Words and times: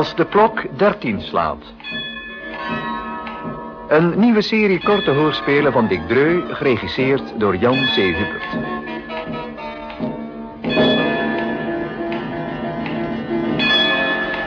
Als 0.00 0.14
de 0.14 0.26
klok 0.26 0.78
13 0.78 1.20
slaat. 1.20 1.62
Een 3.88 4.18
nieuwe 4.18 4.42
serie 4.42 4.84
korte 4.84 5.10
hoorspelen 5.10 5.72
van 5.72 5.86
Dick 5.86 6.08
Dreu, 6.08 6.54
geregisseerd 6.54 7.40
door 7.40 7.56
Jan 7.56 7.74
C. 7.74 7.94
Huppert. 7.94 8.50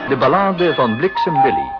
De 0.08 0.16
ballade 0.18 0.74
van 0.74 0.96
Bliksem 0.96 1.42
Willy. 1.42 1.73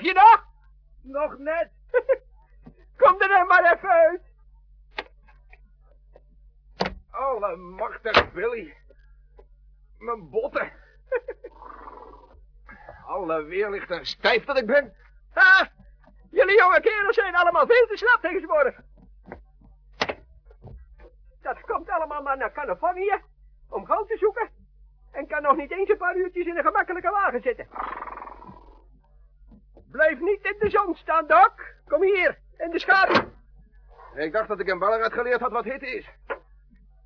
Leef 0.00 0.08
je 0.08 0.20
nog? 0.20 0.44
Nog 1.02 1.38
net. 1.38 1.70
Kom 2.96 3.20
er 3.20 3.46
maar 3.46 3.72
even 3.72 3.88
uit. 3.88 4.20
Allemachtig, 7.10 8.32
Billy. 8.32 8.76
Mijn 9.98 10.30
botten. 10.30 10.72
Alle 13.06 13.42
weerlicht 13.42 13.90
en 13.90 14.06
stijf 14.06 14.44
dat 14.44 14.58
ik 14.58 14.66
ben. 14.66 14.94
Ha! 15.32 15.68
Jullie 16.30 16.58
jonge 16.58 16.80
kerels 16.80 17.14
zijn 17.14 17.34
allemaal 17.34 17.66
veel 17.66 17.86
te 17.86 17.96
slap 17.96 18.20
tegenwoordig. 18.20 18.80
Dat 21.42 21.60
komt 21.60 21.90
allemaal 21.90 22.22
maar 22.22 22.36
naar 22.36 22.52
Californië 22.52 23.20
om 23.68 23.86
goud 23.86 24.08
te 24.08 24.16
zoeken. 24.16 24.50
En 25.12 25.26
kan 25.26 25.42
nog 25.42 25.56
niet 25.56 25.70
eens 25.70 25.88
een 25.88 25.96
paar 25.96 26.16
uurtjes 26.16 26.46
in 26.46 26.56
een 26.56 26.64
gemakkelijke 26.64 27.10
wagen 27.10 27.42
zitten. 27.42 27.68
Blijf 29.90 30.20
niet 30.20 30.44
in 30.44 30.56
de 30.58 30.70
zon 30.70 30.94
staan, 30.94 31.26
Doc. 31.26 31.52
Kom 31.88 32.02
hier, 32.02 32.38
in 32.56 32.70
de 32.70 32.78
schaduw. 32.78 33.28
Ik 34.14 34.32
dacht 34.32 34.48
dat 34.48 34.60
ik 34.60 34.66
in 34.66 34.78
Ballarat 34.78 35.12
geleerd 35.12 35.40
had 35.40 35.52
wat 35.52 35.64
hitte 35.64 35.96
is. 35.96 36.08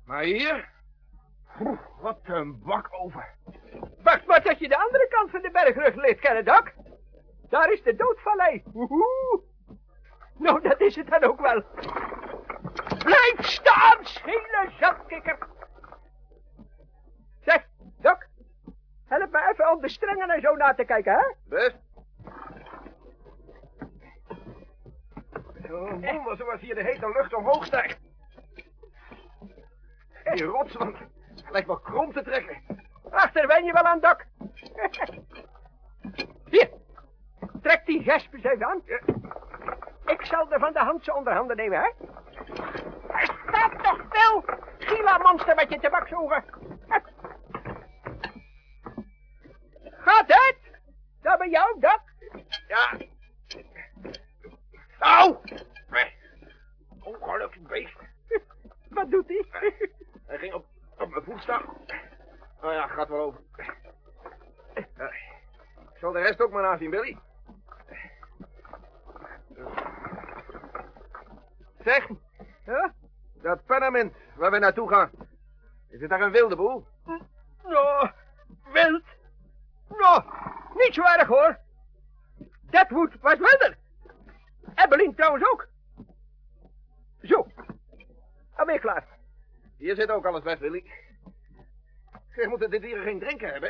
Maar 0.05 0.23
hier... 0.23 0.69
Oeh, 1.59 1.79
wat 2.01 2.19
een 2.23 2.61
bak 2.63 2.87
over. 2.91 3.33
Wacht 4.03 4.25
maar 4.25 4.41
tot 4.41 4.59
je 4.59 4.67
de 4.67 4.77
andere 4.77 5.07
kant 5.07 5.31
van 5.31 5.41
de 5.41 5.51
bergrug 5.51 5.95
leert 5.95 6.19
kennen, 6.19 6.45
Doc. 6.45 6.69
Daar 7.49 7.71
is 7.71 7.83
de 7.83 7.95
doodvallei. 7.95 8.63
Woehoe. 8.65 9.41
Nou, 10.37 10.61
dat 10.61 10.81
is 10.81 10.95
het 10.95 11.07
dan 11.07 11.23
ook 11.23 11.41
wel. 11.41 11.63
Blijf 12.97 13.35
staan, 13.37 14.05
schele 14.05 14.71
zakkikker. 14.79 15.37
Zeg, 17.41 17.65
Doc. 18.01 18.17
Help 19.05 19.31
me 19.31 19.49
even 19.51 19.71
om 19.71 19.81
de 19.81 19.89
strengen 19.89 20.29
en 20.29 20.41
zo 20.41 20.55
na 20.55 20.73
te 20.73 20.85
kijken, 20.85 21.13
hè? 21.13 21.25
Best. 21.49 21.84
Zo'n 25.75 26.01
wonder 26.01 26.37
zoals 26.37 26.61
hier 26.61 26.75
de 26.75 26.83
hete 26.83 27.11
lucht 27.11 27.33
omhoog 27.33 27.65
stijgt. 27.65 27.99
Die 30.33 30.43
rotswand 30.43 30.97
lijkt 31.49 31.67
wel 31.67 31.79
krom 31.79 32.13
te 32.13 32.23
trekken. 32.23 32.61
Achter 33.09 33.47
wen 33.47 33.65
je 33.65 33.73
wel 33.73 33.83
aan, 33.83 33.99
Doc. 33.99 34.17
Hier. 36.49 36.69
Trek 37.61 37.85
die 37.85 38.03
gespes 38.03 38.43
even 38.43 38.65
aan. 38.65 38.81
Ik 40.05 40.25
zal 40.25 40.51
er 40.51 40.59
van 40.59 40.73
de 40.73 40.79
hand 40.79 41.03
ze 41.03 41.13
onder 41.13 41.33
handen 41.33 41.55
nemen, 41.55 41.79
hè? 41.79 41.89
Staat 43.47 43.83
toch 43.83 44.05
stil, 44.09 44.43
Gila 44.77 45.17
monster 45.17 45.55
met 45.55 45.69
je 45.69 45.79
tabaksogen. 45.79 46.43
Gaat 49.83 50.27
het? 50.27 50.57
Dat 51.21 51.37
bij 51.37 51.49
jou, 51.49 51.79
Doc? 51.79 52.01
Ja. 52.67 52.97
Au! 55.05 55.41
Ongelukkig 56.99 57.61
beest. 57.61 57.95
Wat 58.89 59.11
doet 59.11 59.27
hij? 59.27 59.45
Hij 60.25 60.37
ging 60.37 60.53
op, 60.53 60.65
op 60.97 61.09
mijn 61.09 61.23
voet 61.23 61.41
staan. 61.41 61.63
Nou 62.61 62.73
ja, 62.73 62.87
gaat 62.87 63.07
wel 63.07 63.19
over. 63.19 63.39
Ik 64.73 66.01
zal 66.01 66.11
de 66.11 66.19
rest 66.21 66.41
ook 66.41 66.51
maar 66.51 66.61
nazien, 66.61 66.89
Billy. 66.89 67.17
Zeg, 71.83 72.07
Huh? 72.65 72.87
dat 73.33 73.65
Panament 73.65 74.15
waar 74.35 74.51
we 74.51 74.59
naartoe 74.59 74.89
gaan. 74.89 75.11
Is 75.89 76.01
het 76.01 76.09
daar 76.09 76.21
een 76.21 76.31
wilde 76.31 76.55
boel? 76.55 76.87
Nou, 77.63 78.09
wild. 78.71 79.03
Nou, 79.87 80.23
niet 80.73 80.93
zo 80.93 81.01
erg 81.01 81.27
hoor. 81.27 81.57
Deadwood 82.61 83.19
was 83.21 83.37
wilder. 83.37 83.77
Ebbelin 84.75 85.15
trouwens 85.15 85.45
ook. 85.51 85.67
Zo. 87.23 87.47
Ben 88.65 88.73
je 88.73 88.79
klaar. 88.79 89.07
Hier 89.77 89.95
zit 89.95 90.09
ook 90.09 90.25
alles 90.25 90.43
best, 90.43 90.59
Billy. 90.59 90.91
Zeg, 92.29 92.47
moeten 92.47 92.69
de 92.69 92.79
dieren 92.79 93.03
geen 93.03 93.19
drinken 93.19 93.51
hebben? 93.51 93.69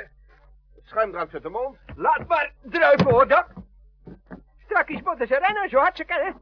Het 0.76 0.86
schuim 0.86 1.12
druipt 1.12 1.30
ze 1.30 1.36
uit 1.36 1.44
de 1.44 1.50
mond. 1.50 1.78
Laat 1.96 2.28
maar 2.28 2.54
druipen 2.62 3.12
hoor, 3.12 3.28
Doc. 3.28 3.46
Strakjes 4.66 5.02
moeten 5.02 5.28
ze 5.28 5.38
rennen, 5.38 5.70
zo 5.70 5.78
hard 5.78 5.98
ze 5.98 6.06
kunnen. 6.06 6.42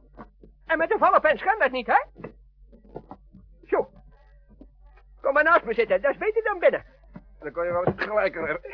En 0.66 0.78
met 0.78 0.92
een 0.92 0.98
vallen 0.98 1.38
schuim 1.38 1.58
dat 1.58 1.70
niet, 1.70 1.86
hè? 1.86 2.02
Zo. 3.66 3.90
Kom 5.20 5.32
maar 5.32 5.44
naast 5.44 5.64
me 5.64 5.74
zitten, 5.74 6.02
dat 6.02 6.12
is 6.12 6.18
beter 6.18 6.42
dan 6.42 6.58
binnen. 6.58 6.84
Dan 7.38 7.52
kon 7.52 7.64
je 7.64 7.72
wel 7.72 7.84
eens 7.84 8.02
gelijk 8.02 8.36
aan 8.36 8.46
hebben. 8.46 8.72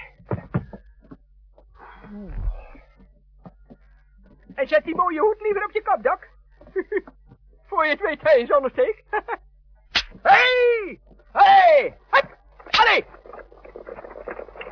En 4.55 4.69
zet 4.69 4.85
die 4.85 4.97
mooie 4.97 5.21
hoed 5.21 5.41
liever 5.41 5.65
op 5.65 5.71
je 5.71 5.83
kop, 5.83 6.03
Doc. 6.03 6.19
Voor 7.69 7.85
je 7.85 7.91
het 7.91 8.01
weet, 8.01 8.23
hij 8.23 8.41
is 8.41 8.53
ondersteek. 8.53 9.05
hey! 10.23 11.01
Hey! 11.33 11.97
Hup! 12.11 12.37
Allee! 12.71 13.05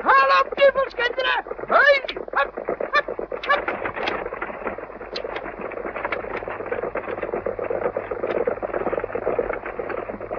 Haal 0.00 0.44
op, 0.44 0.56
duvelskinderen! 0.56 1.44
Hey! 1.66 2.02
Hup! 2.06 2.54
Hup! 2.92 3.06
Hup! 3.40 3.76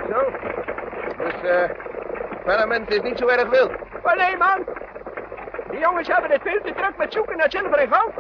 Zo. 0.09 0.31
Dus, 1.23 1.49
eh, 1.49 1.69
Panament 2.43 2.89
is 2.89 3.01
niet 3.01 3.17
zo 3.17 3.27
erg 3.27 3.49
wild. 3.49 3.71
Maar 4.03 4.15
nee, 4.15 4.37
man. 4.37 4.65
Die 5.69 5.79
jongens 5.79 6.07
hebben 6.07 6.31
het 6.31 6.41
veel 6.41 6.61
te 6.61 6.73
druk 6.73 6.97
met 6.97 7.13
zoeken 7.13 7.37
naar 7.37 7.51
zilver 7.51 7.77
en 7.77 7.87
goud. 7.93 8.13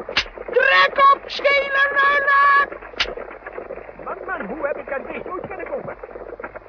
Op, 0.87 1.19
schelen, 1.25 1.89
ruilen! 1.91 2.77
Man, 4.03 4.17
man, 4.25 4.45
hoe 4.45 4.67
heb 4.67 4.77
ik 4.77 4.89
dat 4.89 5.07
beest 5.07 5.27
ooit 5.27 5.47
kunnen 5.47 5.67
kopen? 5.67 5.95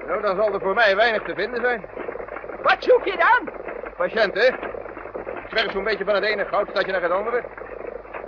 Nou, 0.07 0.23
dan 0.23 0.37
zal 0.37 0.53
er 0.55 0.61
voor 0.61 0.75
mij 0.75 0.97
weinig 0.97 1.23
te 1.23 1.35
vinden 1.35 1.61
zijn. 1.61 1.85
Wat 2.63 2.77
zoek 2.79 3.05
je 3.05 3.17
dan? 3.17 3.53
Patiënten. 3.97 4.55
Ik 5.45 5.57
zwerf 5.57 5.73
zo'n 5.73 5.85
beetje 5.85 6.05
van 6.05 6.15
het 6.15 6.25
ene 6.25 6.45
goudstadje 6.45 6.93
naar 6.93 7.03
het 7.03 7.11
andere. 7.11 7.43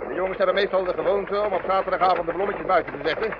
De 0.07 0.13
jongens 0.13 0.37
hebben 0.37 0.55
meestal 0.55 0.83
de 0.83 0.93
gewoonte 0.93 1.41
om 1.41 1.53
op 1.53 1.61
zaterdagavond 1.67 2.27
de 2.27 2.33
blommetjes 2.33 2.65
buiten 2.65 3.01
te 3.01 3.07
zetten. 3.07 3.33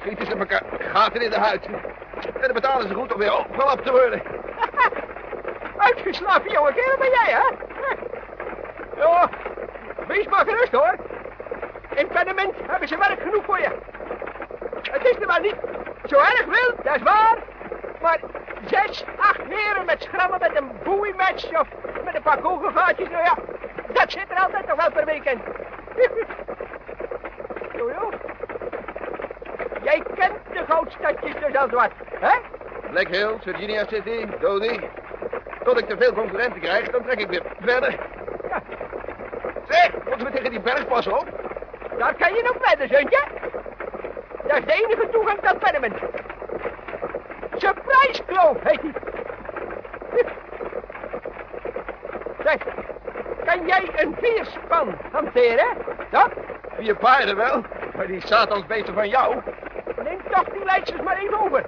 Schieten 0.00 0.26
ze 0.26 0.36
elkaar 0.36 0.62
gaten 0.78 1.20
in 1.20 1.30
de 1.30 1.38
huid. 1.38 1.66
En 1.66 2.40
dan 2.40 2.52
betalen 2.52 2.88
ze 2.88 2.94
goed 2.94 3.12
om 3.12 3.18
weer 3.18 3.32
overal 3.32 3.72
op 3.72 3.84
te 3.84 3.90
worden. 3.90 4.22
Uitgeslapen 5.86 6.52
jonge 6.52 6.72
kerel 6.72 6.98
ben 6.98 7.10
jij, 7.10 7.32
hè? 7.32 7.48
Ja, 8.96 9.28
wees 10.06 10.26
maar 10.26 10.44
gerust, 10.46 10.72
hoor. 10.72 11.11
In 11.94 12.08
Pennement 12.08 12.54
hebben 12.66 12.88
ze 12.88 12.96
werk 12.98 13.20
genoeg 13.22 13.44
voor 13.44 13.58
je. 13.58 13.68
Het 14.90 15.04
is 15.04 15.16
er 15.20 15.26
maar 15.26 15.40
niet 15.40 15.56
zo 16.06 16.16
erg 16.18 16.44
wild, 16.44 16.84
dat 16.84 16.96
is 16.96 17.02
waar. 17.02 17.36
Maar 18.00 18.20
zes, 18.66 19.04
acht 19.18 19.40
heren 19.48 19.84
met 19.84 20.02
schrammen 20.02 20.38
met 20.40 20.56
een 20.56 20.70
boeimatch 20.84 21.60
of 21.60 21.68
met 22.04 22.14
een 22.14 22.22
paar 22.22 22.38
kogelgaatjes, 22.38 23.08
nou 23.08 23.24
ja, 23.24 23.34
dat 23.92 24.12
zit 24.12 24.30
er 24.30 24.42
altijd 24.42 24.66
nog 24.66 24.76
wel 24.76 24.92
per 24.92 25.04
weekend. 25.04 25.42
Jo, 27.76 27.90
jo. 27.90 28.10
Jij 29.82 30.02
kent 30.14 30.34
de 30.52 30.64
goudstadjes 30.68 31.34
dus 31.34 31.56
als 31.56 31.70
wat, 31.70 31.90
hè? 32.18 32.38
Black 32.90 33.08
Hill, 33.08 33.38
Virginia 33.40 33.84
City, 33.88 34.26
Dodie. 34.40 34.80
Tot 35.64 35.78
ik 35.78 35.88
te 35.88 35.96
veel 35.96 36.12
concurrenten 36.12 36.60
krijg, 36.60 36.90
dan 36.90 37.02
trek 37.04 37.20
ik 37.20 37.28
weer 37.28 37.42
verder. 37.60 37.98
Ja, 38.48 38.62
Zeg, 39.68 39.90
moeten 40.08 40.26
we 40.26 40.32
tegen 40.32 40.50
die 40.50 40.60
berg 40.60 40.86
passen 40.86 41.18
op? 41.18 41.31
Daar 41.98 42.14
kan 42.14 42.34
je 42.34 42.42
nog 42.42 42.56
verder, 42.60 42.88
zoontje. 42.88 43.22
Dat 44.46 44.58
is 44.58 44.64
de 44.64 44.72
enige 44.72 45.08
toegang 45.10 45.40
tot 45.40 45.58
Pennement. 45.58 45.96
Surprise 47.56 48.22
Kloof 48.26 48.56
heet 48.62 48.80
die. 48.82 48.92
Zeg, 52.44 52.56
kan 53.44 53.66
jij 53.66 53.90
een 53.96 54.16
veerspan 54.20 54.94
hanteren? 55.12 55.76
Dat? 56.10 56.30
Vier 56.76 56.96
paarden 56.96 57.36
wel, 57.36 57.62
maar 57.96 58.06
die 58.06 58.26
satansbeesten 58.26 58.94
van 58.94 59.08
jou, 59.08 59.42
Neem 60.02 60.20
toch 60.30 60.44
die 60.44 60.64
lijstjes 60.64 61.00
maar 61.00 61.18
even 61.18 61.40
over. 61.40 61.64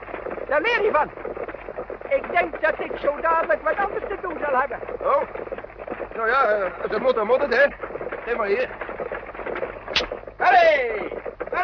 Daar 0.49 0.61
leer 0.61 0.83
je 0.83 0.91
van. 0.93 1.11
Ik 2.09 2.31
denk 2.31 2.61
dat 2.61 2.81
ik 2.81 2.93
zo 3.01 3.21
dadelijk 3.21 3.63
wat 3.63 3.77
anders 3.77 4.05
te 4.09 4.17
doen 4.21 4.39
zal 4.41 4.61
hebben. 4.61 4.79
Oh. 5.01 5.23
Nou 6.15 6.29
ja, 6.29 6.43
eh, 6.45 6.83
als 6.83 6.91
het 6.93 7.03
moet, 7.03 7.15
dan 7.15 7.27
moet 7.27 7.41
het, 7.41 7.55
hè. 7.55 7.67
Geef 8.25 8.37
maar 8.37 8.47
hier. 8.47 8.69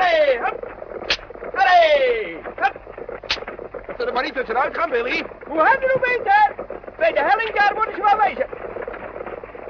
Allee! 0.01 0.39
Hup! 0.39 0.59
Allee! 1.55 2.39
Hup! 2.57 2.75
Ze 3.99 4.05
er 4.07 4.13
maar 4.13 4.23
niet 4.23 4.35
tussenuit 4.35 4.77
gaan, 4.79 4.91
Billy. 4.91 5.25
Hoe 5.47 5.69
hebben 5.69 5.89
we 5.89 5.99
weten? 6.01 6.67
Bij 6.97 7.13
de 7.13 7.21
helling 7.21 7.51
daar 7.51 7.75
worden 7.75 7.95
ze 7.95 8.03
wel 8.03 8.17
wijzer. 8.17 8.47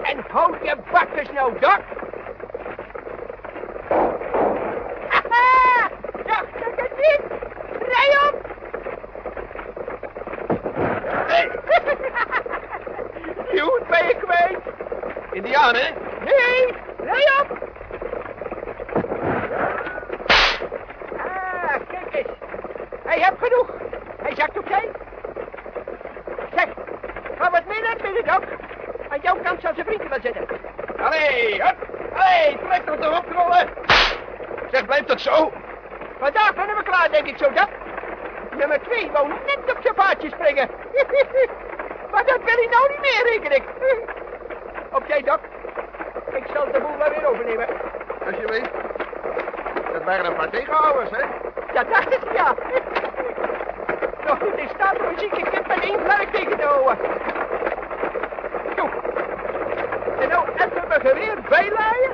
En 0.03 0.25
houd 0.29 0.57
je 0.63 0.77
bakkers 0.93 1.31
nou, 1.31 1.59
Doc. 1.59 1.79
Haha! 5.09 5.89
Dacht 6.27 6.55
ik 6.55 6.75
het 6.77 6.97
niet? 6.97 7.21
Rij 7.89 8.19
op! 8.29 8.49
Hey, 11.27 11.51
Je 13.53 13.61
hoed 13.61 13.89
ben 13.89 14.07
je 14.07 14.17
kwijt. 14.17 14.59
Indiaan, 15.33 15.75
hè? 15.75 15.91
Nee, 16.25 16.75
rij 16.99 17.29
op! 17.41 17.59
Ah, 21.17 21.75
kijk 21.89 22.15
eens. 22.15 22.29
Hij 23.05 23.19
heeft 23.19 23.39
genoeg. 23.41 23.73
Hij 24.23 24.35
zakt 24.35 24.59
opzij. 24.59 24.89
Zeg, 26.57 26.67
ga 27.39 27.51
wat 27.51 27.67
mee 27.67 27.81
naar 27.81 27.91
het 27.93 28.03
midden, 28.03 28.25
Doc. 28.25 28.45
Aan 29.09 29.19
jouw 29.23 29.37
kant 29.43 29.61
zal 29.61 29.75
zijn 29.75 29.87
vriendje 29.87 30.09
wel 30.09 30.19
zitten. 30.21 30.39
Allee, 30.97 31.63
hup. 31.63 31.77
Allee, 32.15 32.59
trek 32.69 32.89
er 32.89 32.99
toch 32.99 33.19
op, 33.19 33.25
rollen. 33.33 33.69
Zeg, 34.71 34.85
blijft 34.85 35.09
dat 35.09 35.21
zo? 35.21 35.53
Vandaag 36.19 36.53
zijn 36.55 36.77
we 36.77 36.83
klaar, 36.83 37.11
denk 37.11 37.27
ik 37.27 37.39
zo, 37.39 37.53
Doc. 37.53 37.67
Nummer 38.57 38.81
twee 38.81 39.11
wou 39.11 39.29
net 39.29 39.77
op 39.77 39.79
zijn 39.83 39.95
paardje 39.95 40.31
springen. 40.31 40.69
maar 42.13 42.25
dat 42.25 42.39
wil 42.45 42.55
hij 42.55 42.69
nou 42.71 42.89
niet 42.89 43.01
meer, 43.01 43.33
reken 43.33 43.53
ik. 43.57 43.63
Opzij, 44.99 45.23
Doc. 45.23 45.39
Ik 46.35 46.45
zal 46.55 46.73
de 46.73 46.81
boel 46.81 46.97
wel 46.99 47.11
weer 47.11 47.27
overnemen. 47.27 47.67
Als 48.27 48.37
je 48.37 48.47
weet. 48.47 48.71
Dat 49.93 50.05
waren 50.05 50.25
een 50.25 50.35
paar 50.35 50.51
tegenhouders, 50.51 51.11
hè? 51.11 51.25
Dat 51.73 51.89
dacht 51.89 52.15
ik, 52.15 52.33
ja. 52.33 52.55
Nog 54.27 54.39
goed 54.39 54.59
in 54.59 54.69
staat 54.75 54.99
om 54.99 55.05
een 55.05 55.19
zieke 55.19 55.51
kip 55.51 55.67
met 55.67 55.81
één 55.81 56.01
vlerk 56.01 56.33
tegen 56.35 56.59
te 56.59 56.65
houden. 56.65 56.99
Zo. 58.77 58.91
En 60.21 60.29
nou 60.29 60.49
even 60.57 60.80
mijn 60.91 61.07
geweer 61.07 61.39
bijlaaien. 61.49 62.11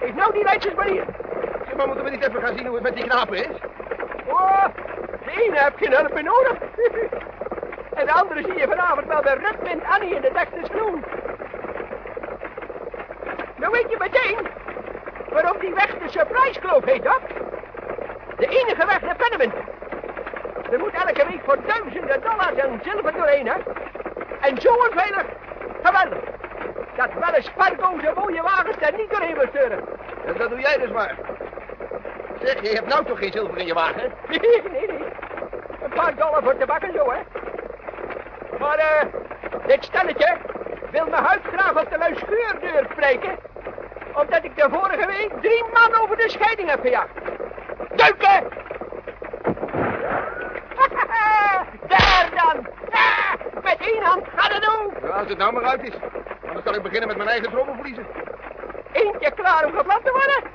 Is 0.00 0.14
nou 0.14 0.32
die 0.32 0.42
lijstjes 0.42 0.74
maar 0.74 0.86
hier. 0.86 1.04
Zeg, 1.66 1.76
maar 1.76 1.86
moeten 1.86 2.04
we 2.04 2.10
niet 2.10 2.28
even 2.28 2.40
gaan 2.42 2.56
zien 2.56 2.66
hoe 2.66 2.74
het 2.74 2.84
met 2.84 2.94
die 2.94 3.04
knapen 3.04 3.36
is? 3.36 3.56
Oh, 4.26 4.64
de 5.24 5.42
ene 5.42 5.58
heb 5.58 5.76
geen 5.76 5.92
hulp 5.92 6.14
meer 6.14 6.22
nodig. 6.22 6.58
en 7.94 8.06
de 8.06 8.12
andere 8.12 8.42
zie 8.42 8.58
je 8.58 8.68
vanavond 8.68 9.06
wel 9.06 9.22
bij 9.22 9.34
Rutwind 9.34 9.84
Annie 9.84 10.14
in 10.14 10.20
de 10.20 10.30
Dexters 10.32 10.68
Groen. 10.68 11.04
Nou 13.56 13.72
weet 13.72 13.90
je 13.90 13.96
meteen 13.98 14.48
waarom 15.30 15.58
die 15.58 15.74
weg 15.74 15.98
de 15.98 16.08
Surprise 16.08 16.60
Kloof 16.60 16.84
heet, 16.84 17.06
hoor. 17.06 17.20
De 18.36 18.46
enige 18.46 18.86
weg 18.86 19.00
naar 19.00 19.16
Pennement. 19.16 19.54
Er 20.70 20.78
moet 20.78 20.92
elke 20.92 21.26
week 21.26 21.40
voor 21.44 21.58
duizenden 21.66 22.20
dollars 22.20 22.54
en 22.56 22.80
zilver 22.84 23.12
doorheen, 23.12 23.46
hè. 23.46 23.54
En 24.40 24.60
zo 24.60 24.68
onveilig. 24.68 25.24
Geweldig. 25.82 26.18
Dat 26.96 27.08
wel 27.14 27.34
eens 27.34 27.46
Spargo's 27.46 28.02
en 28.02 28.14
mooie 28.14 28.42
wagens 28.42 28.76
er 28.80 28.96
niet 28.96 29.10
doorheen 29.10 29.34
wil 29.34 29.46
sturen. 29.48 29.84
Ja, 30.26 30.32
dat 30.32 30.50
doe 30.50 30.60
jij 30.60 30.78
dus 30.78 30.90
maar. 30.90 31.14
Zeg, 32.42 32.62
je 32.62 32.68
hebt 32.68 32.86
nou 32.86 33.04
toch 33.04 33.18
geen 33.18 33.32
zilver 33.32 33.58
in 33.58 33.66
je 33.66 33.74
wagen? 33.74 34.12
Nee, 34.28 34.62
nee, 34.72 34.86
nee. 34.86 35.04
Een 35.82 35.90
paar 35.94 36.14
dollar 36.14 36.42
voor 36.42 36.56
tabak 36.56 36.82
en 36.82 36.92
zo, 36.92 37.10
hè. 37.10 37.18
Maar, 38.58 38.78
eh, 38.78 39.06
dit 39.66 39.84
stelletje 39.84 40.36
wil 40.90 41.06
mijn 41.06 41.24
huid 41.24 41.40
graag 41.52 41.82
op 41.82 41.90
de 41.90 41.98
luiskeurdeur 41.98 42.86
spreken. 42.90 43.38
Omdat 44.14 44.44
ik 44.44 44.56
de 44.56 44.68
vorige 44.70 45.06
week 45.06 45.32
drie 45.40 45.64
man 45.72 46.00
over 46.02 46.16
de 46.16 46.28
scheiding 46.28 46.70
heb 46.70 46.80
gejaagd. 46.80 47.10
Duiken! 47.94 48.66
Daar 51.88 52.30
dan! 52.34 52.66
Ah, 52.90 53.62
met 53.62 53.76
één 53.78 54.02
hand 54.02 54.26
gaat 54.36 54.52
het 54.52 54.68
als 55.28 55.36
het 55.36 55.52
nou 55.52 55.62
maar 55.62 55.70
uit 55.70 55.82
is. 55.82 55.94
Anders 56.46 56.64
zal 56.64 56.74
ik 56.74 56.82
beginnen 56.82 57.08
met 57.08 57.16
mijn 57.16 57.28
eigen 57.28 57.50
trommelvliezen. 57.50 58.06
Eentje 58.92 59.30
klaar 59.30 59.64
om 59.64 59.72
geplant 59.72 60.04
te 60.04 60.10
worden. 60.10 60.50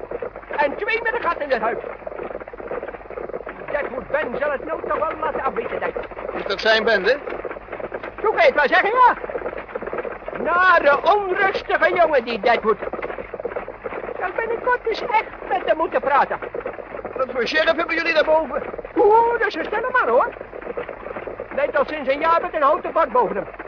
En 0.58 0.76
twee 0.78 1.02
met 1.02 1.14
een 1.14 1.22
gat 1.22 1.42
in 1.42 1.50
het 1.50 1.62
huid. 1.62 1.80
Dat 3.72 3.90
moet 3.90 4.08
Ben 4.08 4.38
zal 4.40 4.52
het 4.52 4.66
nou 4.66 4.82
toch 4.88 4.98
wel 4.98 5.20
laten 5.20 5.44
afweten, 5.44 5.80
denk. 5.80 5.96
Is 6.34 6.44
dat 6.44 6.62
zijn 6.62 6.84
bende? 6.84 7.20
Zo 8.22 8.32
kan 8.32 8.46
je 8.46 8.52
het 8.52 8.54
wel 8.54 8.68
zeggen, 8.68 8.90
ja. 8.90 9.16
Nare, 10.38 11.14
onrustige 11.14 11.94
jongen 11.94 12.24
die 12.24 12.40
dat 12.40 12.64
moet. 12.64 12.80
Zal 14.20 14.30
binnenkort 14.36 14.88
eens 14.88 15.02
echt 15.02 15.32
met 15.50 15.62
hem 15.66 15.78
moeten 15.78 16.02
praten. 16.02 16.40
Wat 17.16 17.32
voor 17.32 17.48
sheriff 17.48 17.76
hebben 17.76 17.96
jullie 17.96 18.14
daarboven? 18.14 18.64
Oeh, 18.96 19.40
dat 19.40 19.48
is 19.48 19.56
een 19.56 19.66
stille 19.66 19.90
man, 19.92 20.08
hoor. 20.08 20.28
Lijkt 21.56 21.78
al 21.78 21.86
sinds 21.86 22.10
een 22.10 22.20
jaar 22.20 22.42
met 22.42 22.54
een 22.54 22.62
houten 22.62 22.92
bord 22.92 23.12
boven 23.12 23.36
hem. 23.36 23.63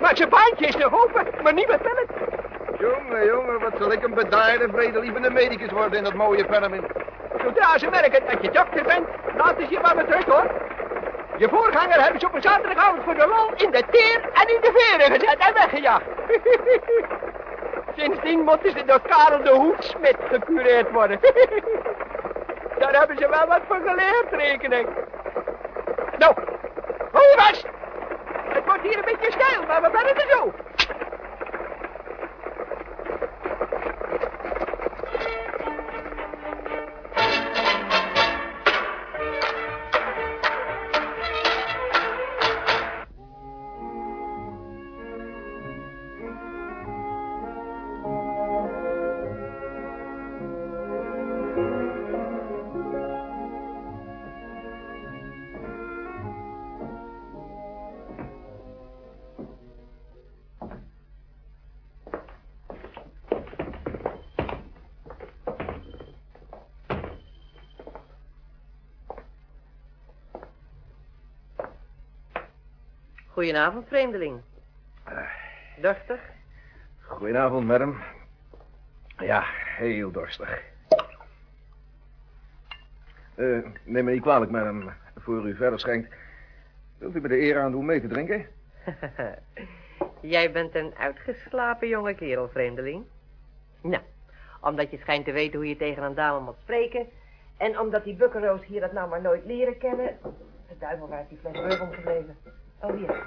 Maar 0.00 0.16
zijn 0.16 0.28
baantje 0.28 0.66
is 0.66 0.76
nog 0.76 1.02
open, 1.02 1.26
maar 1.42 1.52
niet 1.52 1.68
met 1.68 1.82
pellet. 1.82 2.10
Jongen, 2.78 3.26
jongen, 3.26 3.60
wat 3.60 3.72
zal 3.78 3.92
ik 3.92 4.02
een 4.02 4.14
bedaarde, 4.14 4.68
vredelievende 4.72 5.30
medicus 5.30 5.70
worden 5.70 5.98
in 5.98 6.04
dat 6.04 6.14
mooie 6.14 6.44
Pennement. 6.44 6.86
Zodra 7.42 7.78
ze 7.78 7.90
merken 7.90 8.26
dat 8.26 8.42
je 8.42 8.50
dokter 8.50 8.82
bent, 8.82 9.08
laten 9.36 9.66
ze 9.66 9.72
je 9.72 9.80
maar 9.80 9.96
weer 9.96 10.04
terug, 10.04 10.24
hoor. 10.24 10.46
Je 11.36 11.48
voorganger 11.48 12.02
hebben 12.02 12.20
ze 12.20 12.26
op 12.26 12.34
een 12.34 12.42
zaterdagavond 12.42 13.02
voor 13.04 13.14
de 13.14 13.26
lol 13.26 13.66
in 13.66 13.70
de 13.70 13.82
teer 13.90 14.20
en 14.32 14.54
in 14.54 14.60
de 14.60 14.72
veren 14.74 15.14
gezet 15.14 15.38
en 15.38 15.54
weggejaagd. 15.54 16.04
Sindsdien 17.96 18.40
moeten 18.40 18.70
ze 18.70 18.84
door 18.84 19.00
Karel 19.00 19.42
de 19.42 19.50
Hoedsmit 19.50 20.16
gecureerd 20.30 20.90
worden. 20.90 21.20
Daar 22.78 22.94
hebben 22.94 23.16
ze 23.16 23.28
wel 23.28 23.46
wat 23.46 23.60
voor 23.66 23.80
geleerd, 23.86 24.26
reken 24.30 24.72
ik. 24.72 24.86
Nou, 26.18 26.34
hou 27.12 27.24
je 27.24 27.34
vast. 27.36 27.66
Het 28.48 28.64
hier 28.82 28.98
een 28.98 29.04
beetje 29.04 29.32
stijl, 29.32 29.62
maar 29.66 29.82
we 29.82 29.90
er 30.14 30.30
zo. 30.36 30.67
Goedenavond, 73.38 73.86
vreemdeling. 73.88 74.40
Dorstig? 75.80 76.20
Goedenavond, 77.00 77.66
madam. 77.66 77.96
Ja, 79.18 79.44
heel 79.76 80.10
dorstig. 80.10 80.62
Eh, 83.34 83.58
neem 83.84 84.04
me 84.04 84.10
niet 84.10 84.20
kwalijk, 84.20 84.50
madam, 84.50 84.92
voor 85.16 85.48
u 85.48 85.56
verder 85.56 85.80
schenkt. 85.80 86.14
Wilt 86.98 87.14
u 87.14 87.20
me 87.20 87.28
de 87.28 87.40
eer 87.40 87.60
aandoen 87.60 87.84
mee 87.84 88.00
te 88.00 88.06
drinken? 88.06 88.46
Jij 90.20 90.52
bent 90.52 90.74
een 90.74 90.94
uitgeslapen 90.94 91.88
jonge 91.88 92.14
kerel, 92.14 92.48
vreemdeling. 92.48 93.04
Nou, 93.80 94.02
omdat 94.60 94.90
je 94.90 94.98
schijnt 94.98 95.24
te 95.24 95.32
weten 95.32 95.58
hoe 95.58 95.68
je 95.68 95.76
tegen 95.76 96.02
een 96.02 96.14
dame 96.14 96.40
moet 96.40 96.58
spreken... 96.62 97.06
en 97.56 97.78
omdat 97.78 98.04
die 98.04 98.14
bukkeroos 98.14 98.64
hier 98.64 98.80
dat 98.80 98.92
nou 98.92 99.08
maar 99.08 99.22
nooit 99.22 99.44
leren 99.44 99.78
kennen... 99.78 100.18
De 100.68 100.78
duivel, 100.78 101.08
waar 101.08 101.20
is 101.20 101.28
die 101.28 101.38
fles 101.38 101.52
bourbon 101.52 101.94
gebleven? 101.94 102.36
Oh, 102.80 102.96
hier. 102.96 103.26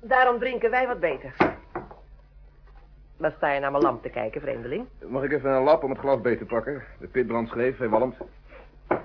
Daarom 0.00 0.38
drinken 0.38 0.70
wij 0.70 0.86
wat 0.86 1.00
beter. 1.00 1.34
Wat 3.16 3.32
sta 3.36 3.52
je 3.52 3.60
naar 3.60 3.70
mijn 3.70 3.82
lamp 3.82 4.02
te 4.02 4.08
kijken, 4.08 4.40
vreemdeling? 4.40 4.86
Mag 5.06 5.22
ik 5.22 5.32
even 5.32 5.50
een 5.50 5.62
lap 5.62 5.82
om 5.82 5.90
het 5.90 5.98
glas 5.98 6.20
beter 6.20 6.38
te 6.38 6.54
pakken? 6.54 6.82
De 6.98 7.06
pitbrand 7.06 7.48
schreef, 7.48 7.78
hij 7.78 7.88
walmt. 7.88 8.16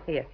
Hier. 0.05 0.25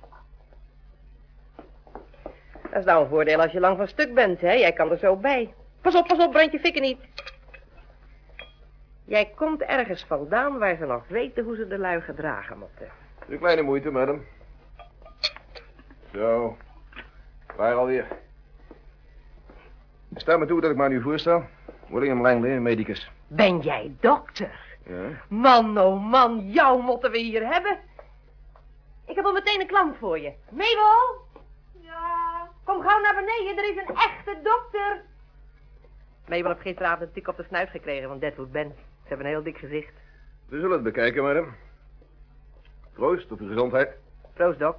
Dat 2.61 2.79
is 2.79 2.85
nou 2.85 3.03
een 3.03 3.09
voordeel 3.09 3.41
als 3.41 3.51
je 3.51 3.59
lang 3.59 3.77
van 3.77 3.87
stuk 3.87 4.13
bent, 4.13 4.41
hè? 4.41 4.51
Jij 4.51 4.73
kan 4.73 4.91
er 4.91 4.97
zo 4.97 5.15
bij. 5.15 5.53
Pas 5.81 5.95
op, 5.95 6.07
pas 6.07 6.25
op, 6.25 6.31
brand 6.31 6.51
je 6.51 6.59
fikken 6.59 6.81
niet. 6.81 6.99
Jij 9.03 9.31
komt 9.35 9.61
ergens 9.61 10.05
vandaan 10.05 10.57
waar 10.59 10.75
ze 10.75 10.85
nog 10.85 11.07
weten 11.07 11.43
hoe 11.43 11.55
ze 11.55 11.67
de 11.67 11.77
lui 11.77 12.01
gedragen 12.01 12.57
moeten. 12.57 12.87
Een 13.27 13.39
kleine 13.39 13.61
moeite, 13.61 13.91
madam. 13.91 14.23
Zo. 16.13 16.57
Waar 17.55 17.73
alweer? 17.73 18.07
Sta 20.15 20.37
me 20.37 20.45
toe 20.45 20.61
dat 20.61 20.71
ik 20.71 20.77
me 20.77 20.87
nu 20.87 21.01
voorstel. 21.01 21.43
William 21.87 22.21
Langley, 22.21 22.59
medicus. 22.59 23.11
Ben 23.27 23.59
jij 23.59 23.95
dokter? 23.99 24.65
Ja? 24.85 25.21
Man, 25.29 25.79
oh 25.79 26.09
man, 26.09 26.51
jou 26.51 26.81
moeten 26.83 27.11
we 27.11 27.17
hier 27.17 27.47
hebben. 27.47 27.79
Ik 29.05 29.15
heb 29.15 29.25
al 29.25 29.33
meteen 29.33 29.61
een 29.61 29.67
klant 29.67 29.97
voor 29.97 30.19
je. 30.19 30.33
Mabel? 30.49 31.25
Ja? 31.81 32.49
Kom 32.63 32.81
gauw 32.81 33.01
naar 33.01 33.15
beneden, 33.15 33.57
er 33.57 33.69
is 33.69 33.77
een 33.77 33.95
echte 33.95 34.39
dokter. 34.43 35.01
Mabel 36.27 36.47
heeft 36.47 36.61
gisteravond 36.61 37.01
een 37.01 37.11
tik 37.13 37.27
op 37.27 37.37
de 37.37 37.43
snuit 37.47 37.69
gekregen 37.69 38.07
van 38.07 38.19
Deadwood 38.19 38.51
Ben. 38.51 38.73
Ze 38.77 39.07
hebben 39.07 39.25
een 39.25 39.31
heel 39.31 39.43
dik 39.43 39.57
gezicht. 39.57 39.93
We 40.49 40.55
zullen 40.55 40.71
het 40.71 40.83
bekijken, 40.83 41.23
madam. 41.23 41.55
Proost 42.93 43.31
op 43.31 43.39
uw 43.39 43.47
gezondheid. 43.47 43.89
Proost, 44.33 44.59
Doc. 44.59 44.75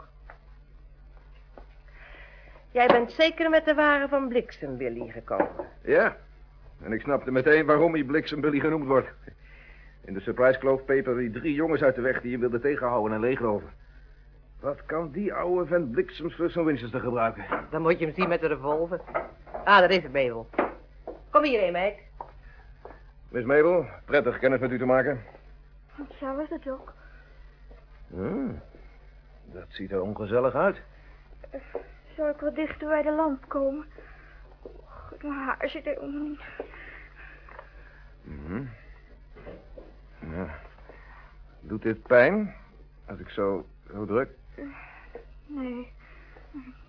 Jij 2.71 2.87
bent 2.87 3.13
zeker 3.13 3.51
met 3.51 3.65
de 3.65 3.75
wagen 3.75 4.09
van 4.09 4.29
Bliksem, 4.29 4.77
Billy, 4.77 5.11
gekomen. 5.11 5.49
Ja. 5.83 6.17
En 6.83 6.93
ik 6.93 7.01
snapte 7.01 7.31
meteen 7.31 7.67
waarom 7.67 7.93
hij 7.93 8.05
Bliksem 8.05 8.41
Billy 8.41 8.61
genoemd 8.61 8.87
wordt. 8.87 9.09
In 10.05 10.15
de 10.15 10.21
Surprise 10.21 10.59
Clove 10.59 10.83
paper 10.83 11.17
die 11.17 11.31
drie 11.31 11.55
jongens 11.55 11.83
uit 11.83 11.95
de 11.95 12.01
weg 12.01 12.21
die 12.21 12.31
hem 12.31 12.41
wilden 12.41 12.61
tegenhouden 12.61 13.13
en 13.13 13.21
leegloven. 13.21 13.71
Wat 14.61 14.87
kan 14.87 15.11
die 15.11 15.35
oude 15.35 15.67
vent 15.67 15.91
Bliksems 15.91 16.35
voor 16.35 16.51
zo'n 16.51 16.65
Winchester 16.65 17.01
gebruiken? 17.01 17.45
Dan 17.71 17.83
moet 17.83 17.99
je 17.99 18.05
hem 18.05 18.15
zien 18.15 18.29
met 18.29 18.41
de 18.41 18.47
revolver. 18.47 19.01
Ah, 19.65 19.79
daar 19.79 19.91
is 19.91 20.03
het, 20.03 20.13
Mabel. 20.13 20.49
Kom 21.31 21.43
hierheen, 21.43 21.73
meid. 21.73 21.99
Miss 23.29 23.47
Mabel, 23.47 23.87
prettig 24.05 24.39
kennis 24.39 24.61
met 24.61 24.71
u 24.71 24.79
te 24.79 24.85
maken. 24.85 25.21
Zo 26.21 26.39
is 26.39 26.51
het 26.51 26.69
ook. 26.69 26.93
Hmm, 28.07 28.61
dat 29.45 29.67
ziet 29.69 29.91
er 29.91 30.03
ongezellig 30.03 30.55
uit. 30.55 30.77
Zal 32.19 32.29
ik 32.29 32.41
wat 32.41 32.55
dichter 32.55 32.89
bij 32.89 33.03
de 33.03 33.13
lamp 33.13 33.49
komen? 33.49 33.85
God, 34.85 35.23
mijn 35.23 35.35
haar 35.35 35.69
zit 35.69 35.85
helemaal 35.85 36.29
niet. 36.29 36.41
Mhm. 38.23 38.63
Ja. 40.19 40.47
Doet 41.61 41.83
dit 41.83 42.03
pijn? 42.03 42.55
Als 43.07 43.19
ik 43.19 43.29
zo, 43.29 43.67
zo 43.93 44.05
druk? 44.05 44.31
Nee. 45.47 45.93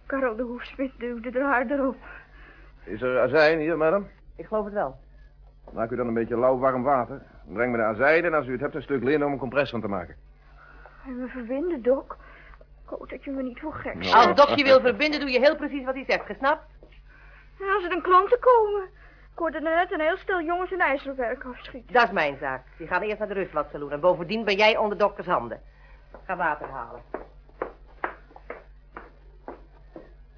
Karel 0.05 0.35
de 0.35 0.43
hoefsmid 0.43 0.91
duwde 0.97 1.39
er 1.39 1.45
haar 1.45 1.71
erop. 1.71 1.97
Is 2.83 3.01
er 3.01 3.19
azijn 3.19 3.59
hier, 3.59 3.77
madam? 3.77 4.07
Ik 4.35 4.45
geloof 4.45 4.65
het 4.65 4.73
wel. 4.73 4.99
Maak 5.71 5.91
u 5.91 5.95
dan 5.95 6.07
een 6.07 6.13
beetje 6.13 6.37
lauw 6.37 6.57
warm 6.57 6.83
water. 6.83 7.21
Breng 7.45 7.71
me 7.71 7.77
de 7.77 7.83
azijn 7.83 8.25
en 8.25 8.33
als 8.33 8.47
u 8.47 8.51
het 8.51 8.61
hebt 8.61 8.75
een 8.75 8.81
stuk 8.81 9.03
lin 9.03 9.25
om 9.25 9.31
een 9.31 9.37
compress 9.37 9.71
van 9.71 9.81
te 9.81 9.87
maken. 9.87 10.15
En 11.05 11.19
we 11.19 11.27
verbinden, 11.27 11.81
Dok. 11.81 12.17
Ik 12.91 12.97
hoop 12.97 13.09
dat 13.09 13.23
je 13.23 13.31
me 13.31 13.43
niet 13.43 13.59
voor 13.59 13.73
gek 13.73 13.93
Nou. 13.93 14.03
zet. 14.05 14.13
Als 14.13 14.35
Doc 14.35 14.55
je 14.57 14.63
wil 14.63 14.79
verbinden, 14.79 15.19
doe 15.19 15.29
je 15.29 15.39
heel 15.39 15.55
precies 15.55 15.85
wat 15.85 15.93
hij 15.93 16.03
zegt, 16.07 16.25
gesnapt? 16.25 16.65
En 17.59 17.69
als 17.75 17.83
er 17.83 17.89
dan 17.89 18.01
klanten 18.01 18.39
komen. 18.39 18.83
Ik 19.31 19.45
hoorde 19.45 19.61
net 19.61 19.91
een 19.91 19.99
heel 19.99 20.17
stel 20.17 20.41
jongens 20.41 20.71
een 20.71 20.79
ijzerwerk 20.79 21.43
afschieten. 21.43 21.93
Dat 21.93 22.03
is 22.03 22.11
mijn 22.11 22.37
zaak. 22.39 22.63
Die 22.77 22.87
gaan 22.87 23.01
eerst 23.01 23.19
naar 23.19 23.27
de 23.27 23.33
rustwatsaloon. 23.33 23.91
En 23.91 23.99
bovendien 23.99 24.43
ben 24.45 24.55
jij 24.55 24.77
onder 24.77 24.97
dokters 24.97 25.27
handen. 25.27 25.61
Ga 26.25 26.35
water 26.35 26.67
halen. 26.67 27.01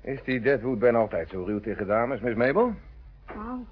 Is 0.01 0.23
die 0.23 0.41
Deadwood 0.41 0.79
Ben 0.79 0.95
altijd 0.95 1.29
zo 1.29 1.43
ruw 1.43 1.59
tegen 1.59 1.87
dames, 1.87 2.19
Miss 2.19 2.35
Mabel? 2.35 2.73
Nou, 3.35 3.65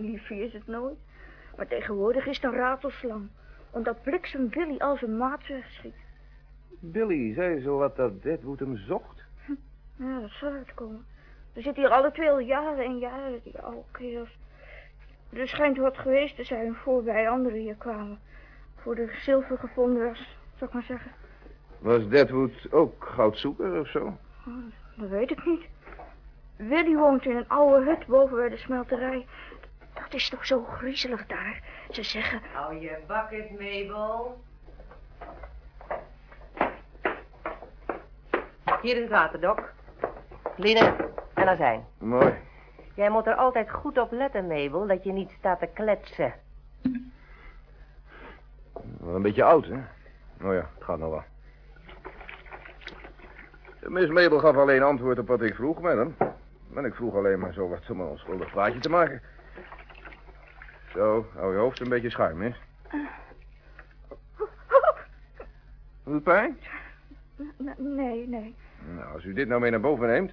liefje 0.00 0.44
is 0.44 0.52
het 0.52 0.66
nooit. 0.66 0.98
Maar 1.56 1.66
tegenwoordig 1.66 2.26
is 2.26 2.36
het 2.36 2.44
een 2.44 2.58
ratelslang. 2.58 3.28
Omdat 3.70 4.02
Bliksem 4.02 4.48
Billy 4.48 4.76
als 4.78 5.02
een 5.02 5.16
maat 5.16 5.46
wegschiet. 5.46 5.94
Billy 6.80 7.34
zei 7.34 7.60
zo 7.60 7.78
wat 7.78 7.96
dat 7.96 8.22
Deadwood 8.22 8.58
hem 8.58 8.76
zocht. 8.76 9.22
Ja, 9.96 10.20
dat 10.20 10.30
zal 10.30 10.52
uitkomen. 10.52 11.04
We 11.52 11.60
zitten 11.62 11.82
hier 11.82 11.92
alle 11.92 12.12
twee 12.12 12.30
al 12.30 12.38
jaren 12.38 12.84
en 12.84 12.98
jaren, 12.98 13.40
die 13.44 13.58
oude 13.58 13.82
kerels. 13.90 14.38
Er 15.32 15.48
schijnt 15.48 15.76
wat 15.76 15.98
geweest 15.98 16.36
te 16.36 16.44
zijn 16.44 16.74
voor 16.74 17.04
wij 17.04 17.28
anderen 17.28 17.58
hier 17.58 17.74
kwamen. 17.74 18.18
Voor 18.76 18.94
de 18.94 19.18
zilver 19.22 19.58
gevonden 19.58 20.06
was, 20.06 20.36
zou 20.56 20.64
ik 20.70 20.72
maar 20.72 20.82
zeggen. 20.82 21.10
Was 21.78 22.08
Deadwood 22.08 22.72
ook 22.72 23.04
goudzoeker 23.04 23.80
of 23.80 23.88
zo? 23.88 24.16
Dat 24.96 25.08
weet 25.08 25.30
ik 25.30 25.44
niet. 25.44 25.64
Willy 26.56 26.94
woont 26.96 27.24
in 27.24 27.36
een 27.36 27.48
oude 27.48 27.84
hut 27.84 28.06
boven 28.06 28.36
bij 28.36 28.48
de 28.48 28.56
smelterij. 28.56 29.26
Dat 29.94 30.14
is 30.14 30.28
toch 30.28 30.46
zo 30.46 30.64
griezelig 30.64 31.26
daar. 31.26 31.62
Ze 31.90 32.02
zeggen, 32.02 32.40
Hou 32.52 32.80
je 32.80 32.98
bakkes, 33.06 33.50
Mabel. 33.50 34.42
Hier 38.84 38.94
is 38.96 39.00
het 39.00 39.10
water, 39.10 39.40
Doc. 39.40 39.58
Linnen 40.56 40.96
en 41.34 41.48
azijn. 41.48 41.84
Mooi. 41.98 42.34
Jij 42.94 43.10
moet 43.10 43.26
er 43.26 43.34
altijd 43.34 43.70
goed 43.70 43.98
op 43.98 44.12
letten, 44.12 44.46
Mabel, 44.46 44.86
dat 44.86 45.04
je 45.04 45.12
niet 45.12 45.30
staat 45.38 45.58
te 45.58 45.68
kletsen. 45.74 46.34
Wel 49.00 49.14
een 49.14 49.22
beetje 49.22 49.44
oud, 49.44 49.66
hè? 49.66 49.74
Oh 50.46 50.54
ja, 50.54 50.68
het 50.74 50.84
gaat 50.84 50.98
nog 50.98 51.10
wel. 51.10 51.22
Miss 53.80 54.10
Mabel 54.10 54.38
gaf 54.38 54.56
alleen 54.56 54.82
antwoord 54.82 55.18
op 55.18 55.26
wat 55.26 55.42
ik 55.42 55.54
vroeg, 55.54 55.80
madam. 55.80 56.16
En 56.74 56.84
ik 56.84 56.94
vroeg 56.94 57.14
alleen 57.14 57.38
maar 57.38 57.52
zo 57.52 57.68
wat 57.68 57.90
om 57.90 58.00
een 58.00 58.06
onschuldig 58.06 58.50
praatje 58.50 58.80
te 58.80 58.90
maken. 58.90 59.22
Zo, 60.92 61.26
hou 61.34 61.52
je 61.52 61.58
hoofd 61.58 61.80
een 61.80 61.88
beetje 61.88 62.10
schuin, 62.10 62.38
miss. 62.38 62.60
Doet 66.04 66.14
het 66.14 66.22
pijn? 66.22 66.58
"N- 67.36 67.74
nee, 67.96 68.28
nee. 68.28 68.54
Nou, 68.94 69.12
als 69.12 69.24
u 69.24 69.32
dit 69.32 69.48
nou 69.48 69.60
mee 69.60 69.70
naar 69.70 69.80
boven 69.80 70.08
neemt... 70.08 70.32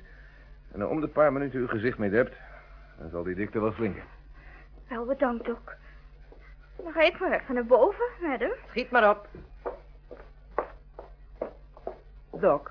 en 0.71 0.79
er 0.79 0.89
om 0.89 1.01
de 1.01 1.07
paar 1.07 1.33
minuten 1.33 1.59
uw 1.59 1.67
gezicht 1.67 1.97
mee 1.97 2.09
dept... 2.09 2.35
dan 2.97 3.09
zal 3.09 3.23
die 3.23 3.35
dikte 3.35 3.59
wel 3.59 3.71
flinken. 3.71 4.03
Wel 4.87 5.05
bedankt 5.05 5.49
ook. 5.49 5.75
Dan 6.83 6.91
ga 6.91 7.01
ik 7.01 7.19
maar 7.19 7.31
even 7.31 7.53
naar 7.53 7.65
boven, 7.65 8.05
madam. 8.21 8.51
Schiet 8.69 8.91
maar 8.91 9.09
op. 9.09 9.27
Doc, 12.39 12.61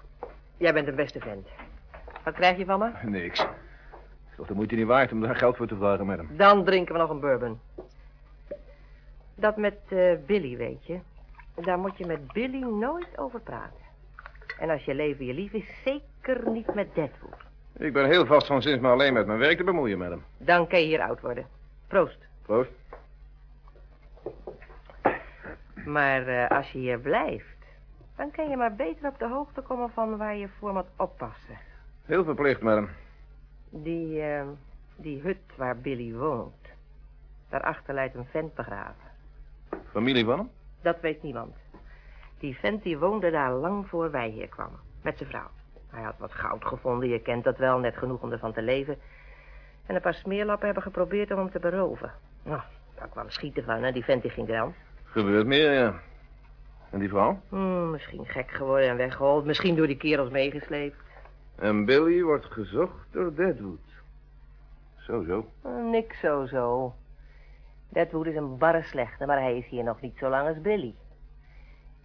jij 0.56 0.72
bent 0.72 0.88
een 0.88 0.94
beste 0.94 1.20
vent. 1.20 1.48
Wat 2.24 2.34
krijg 2.34 2.56
je 2.58 2.64
van 2.64 2.78
me? 2.78 2.90
Niks. 3.02 3.40
Is 4.30 4.36
toch 4.36 4.46
de 4.46 4.54
moeite 4.54 4.74
niet 4.74 4.86
waard 4.86 5.12
om 5.12 5.20
daar 5.20 5.36
geld 5.36 5.56
voor 5.56 5.66
te 5.66 5.76
vragen, 5.76 6.06
madam? 6.06 6.36
Dan 6.36 6.64
drinken 6.64 6.94
we 6.94 7.00
nog 7.00 7.10
een 7.10 7.20
bourbon. 7.20 7.60
Dat 9.34 9.56
met 9.56 9.78
eh, 9.88 10.12
Billy, 10.26 10.56
weet 10.56 10.86
je. 10.86 10.98
Daar 11.54 11.78
moet 11.78 11.98
je 11.98 12.06
met 12.06 12.32
Billy 12.32 12.62
nooit 12.62 13.18
over 13.18 13.40
praten. 13.40 13.88
En 14.60 14.70
als 14.70 14.84
je 14.84 14.94
leven 14.94 15.24
je 15.24 15.34
lief 15.34 15.52
is, 15.52 15.82
zeker 15.84 16.50
niet 16.50 16.74
met 16.74 16.94
Deadwood. 16.94 17.44
Ik 17.78 17.92
ben 17.92 18.06
heel 18.06 18.26
vast 18.26 18.46
van 18.46 18.62
sinds 18.62 18.80
me 18.80 18.88
alleen 18.88 19.12
met 19.12 19.26
mijn 19.26 19.38
werk 19.38 19.56
te 19.56 19.64
bemoeien, 19.64 19.98
madam. 19.98 20.22
Dan 20.38 20.66
kan 20.66 20.80
je 20.80 20.86
hier 20.86 21.00
oud 21.00 21.20
worden. 21.20 21.46
Proost. 21.86 22.18
Proost. 22.42 22.70
Maar 25.84 26.26
eh, 26.26 26.56
als 26.56 26.70
je 26.70 26.78
hier 26.78 26.98
blijft, 26.98 27.56
dan 28.16 28.30
kan 28.30 28.48
je 28.48 28.56
maar 28.56 28.74
beter 28.74 29.08
op 29.08 29.18
de 29.18 29.28
hoogte 29.28 29.60
komen 29.60 29.90
van 29.90 30.16
waar 30.16 30.36
je 30.36 30.48
voor 30.58 30.72
moet 30.72 30.90
oppassen. 30.96 31.58
Heel 32.04 32.24
verplicht, 32.24 32.60
madam. 32.60 32.88
Die, 33.70 34.22
eh, 34.22 34.46
die 34.96 35.20
hut 35.20 35.56
waar 35.56 35.76
Billy 35.76 36.12
woont. 36.12 36.68
Daarachter 37.48 37.94
lijkt 37.94 38.14
een 38.14 38.28
vent 38.30 38.54
begraven. 38.54 39.10
Familie 39.90 40.24
van 40.24 40.38
hem? 40.38 40.50
Dat 40.82 41.00
weet 41.00 41.22
niemand. 41.22 41.54
Die 42.40 42.58
vent 42.58 42.82
die 42.82 42.98
woonde 42.98 43.30
daar 43.30 43.52
lang 43.52 43.88
voor 43.88 44.10
wij 44.10 44.28
hier 44.28 44.48
kwamen. 44.48 44.78
Met 45.02 45.18
zijn 45.18 45.28
vrouw. 45.28 45.50
Hij 45.90 46.02
had 46.02 46.18
wat 46.18 46.32
goud 46.32 46.64
gevonden, 46.64 47.08
je 47.08 47.20
kent 47.20 47.44
dat 47.44 47.58
wel, 47.58 47.78
net 47.78 47.96
genoeg 47.96 48.22
om 48.22 48.32
ervan 48.32 48.52
te 48.52 48.62
leven. 48.62 48.98
En 49.86 49.94
een 49.94 50.00
paar 50.00 50.14
smeerlappen 50.14 50.64
hebben 50.64 50.82
geprobeerd 50.82 51.30
om 51.30 51.38
hem 51.38 51.50
te 51.50 51.58
beroven. 51.58 52.12
Nou, 52.42 52.60
daar 52.94 53.08
kwam 53.08 53.30
schieten 53.30 53.64
van 53.64 53.92
die 53.92 54.04
vent 54.04 54.22
die 54.22 54.30
ging 54.30 54.48
eraan. 54.48 54.74
Gebeurt 55.04 55.46
meer, 55.46 55.72
ja. 55.72 56.00
En 56.90 56.98
die 56.98 57.08
vrouw? 57.08 57.40
Hmm, 57.48 57.90
misschien 57.90 58.26
gek 58.26 58.50
geworden 58.50 58.88
en 58.88 58.96
weggehold. 58.96 59.44
Misschien 59.44 59.76
door 59.76 59.86
die 59.86 59.96
kerels 59.96 60.30
meegesleept. 60.30 60.96
En 61.56 61.84
Billy 61.84 62.22
wordt 62.22 62.44
gezocht 62.44 63.06
door 63.10 63.34
Deadwood. 63.34 63.78
Zo, 64.96 65.22
zo. 65.22 65.46
Eh, 65.62 65.84
niks 65.90 66.20
zo 66.20 66.46
zo. 66.46 66.94
Deadwood 67.88 68.26
is 68.26 68.36
een 68.36 68.58
barre 68.58 68.82
slechte, 68.82 69.26
maar 69.26 69.40
hij 69.40 69.56
is 69.56 69.66
hier 69.66 69.84
nog 69.84 70.00
niet 70.00 70.16
zo 70.18 70.28
lang 70.28 70.48
als 70.48 70.60
Billy. 70.60 70.94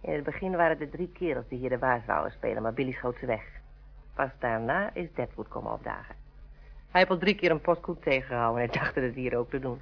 In 0.06 0.12
het 0.12 0.24
begin 0.24 0.56
waren 0.56 0.80
er 0.80 0.90
drie 0.90 1.10
kerels 1.12 1.48
die 1.48 1.58
hier 1.58 1.68
de 1.68 1.78
baas 1.78 2.04
wouden 2.06 2.32
spelen, 2.32 2.62
maar 2.62 2.72
Billy 2.72 2.92
schoot 2.92 3.16
ze 3.20 3.26
weg. 3.26 3.42
Pas 4.14 4.30
daarna 4.38 4.94
is 4.94 5.08
Deadwood 5.14 5.48
komen 5.48 5.72
opdagen. 5.72 6.14
Hij 6.90 7.00
heeft 7.00 7.10
al 7.10 7.18
drie 7.18 7.34
keer 7.34 7.50
een 7.50 7.60
postkoet 7.60 8.02
tegengehouden 8.02 8.62
en 8.62 8.68
hij 8.68 8.78
dacht 8.78 8.94
het 8.94 9.14
hier 9.14 9.36
ook 9.36 9.50
te 9.50 9.58
doen. 9.58 9.80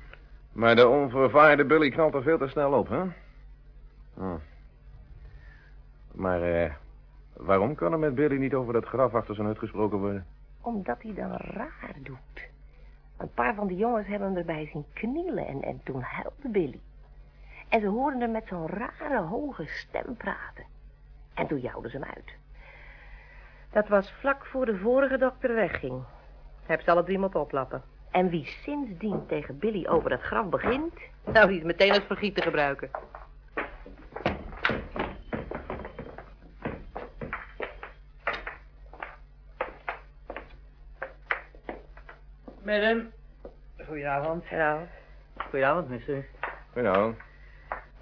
Maar 0.52 0.76
de 0.76 0.88
onvervaarde 0.88 1.64
Billy 1.64 1.90
knalt 1.90 2.14
er 2.14 2.23
veel 2.23 2.38
te 2.38 2.49
snel 2.49 2.73
op, 2.73 2.88
hè? 2.88 3.02
Hm. 4.14 4.37
Maar, 6.12 6.43
eh... 6.43 6.73
waarom 7.33 7.75
kan 7.75 7.93
er 7.93 7.99
met 7.99 8.14
Billy 8.14 8.37
niet 8.37 8.54
over 8.54 8.73
dat 8.73 8.85
graf 8.85 9.14
achter 9.14 9.35
zijn 9.35 9.47
hut 9.47 9.59
gesproken 9.59 9.99
worden? 9.99 10.26
Omdat 10.61 11.02
hij 11.02 11.14
dan 11.14 11.31
raar 11.31 11.95
doet. 12.02 12.49
Een 13.16 13.31
paar 13.35 13.54
van 13.54 13.66
de 13.66 13.76
jongens 13.76 14.07
hebben 14.07 14.28
hem 14.28 14.37
erbij 14.37 14.69
zien 14.73 14.85
knielen 14.93 15.47
en, 15.47 15.62
en 15.62 15.81
toen 15.85 16.00
huilde 16.00 16.49
Billy. 16.49 16.81
En 17.75 17.81
ze 17.81 17.87
hoorden 17.87 18.21
hem 18.21 18.31
met 18.31 18.47
zo'n 18.47 18.66
rare, 18.66 19.21
hoge 19.21 19.66
stem 19.66 20.16
praten. 20.16 20.64
En 21.35 21.47
toen 21.47 21.61
jouwden 21.61 21.90
ze 21.90 21.97
hem 21.97 22.07
uit. 22.14 22.35
Dat 23.71 23.88
was 23.88 24.12
vlak 24.12 24.47
voor 24.47 24.66
de 24.66 24.78
vorige 24.78 25.19
dokter 25.19 25.54
wegging. 25.54 26.04
Heb 26.66 26.81
ze 26.81 26.90
alle 26.90 27.04
drie 27.04 27.19
moeten 27.19 27.40
oplappen. 27.40 27.83
En 28.11 28.28
wie 28.28 28.45
sindsdien 28.45 29.26
tegen 29.26 29.59
Billy 29.59 29.87
over 29.87 30.11
dat 30.11 30.21
graf 30.21 30.49
begint... 30.49 30.95
nou, 31.25 31.49
die 31.49 31.59
is 31.59 31.64
meteen 31.64 31.90
als 31.90 32.04
vergiet 32.07 32.35
te 32.35 32.43
gebruiken. 32.43 32.90
Madam. 42.62 43.11
Goedenavond. 43.87 44.50
Nou, 44.50 44.81
Goedenavond, 45.37 45.88
mister. 45.88 46.26
Nou, 46.75 47.14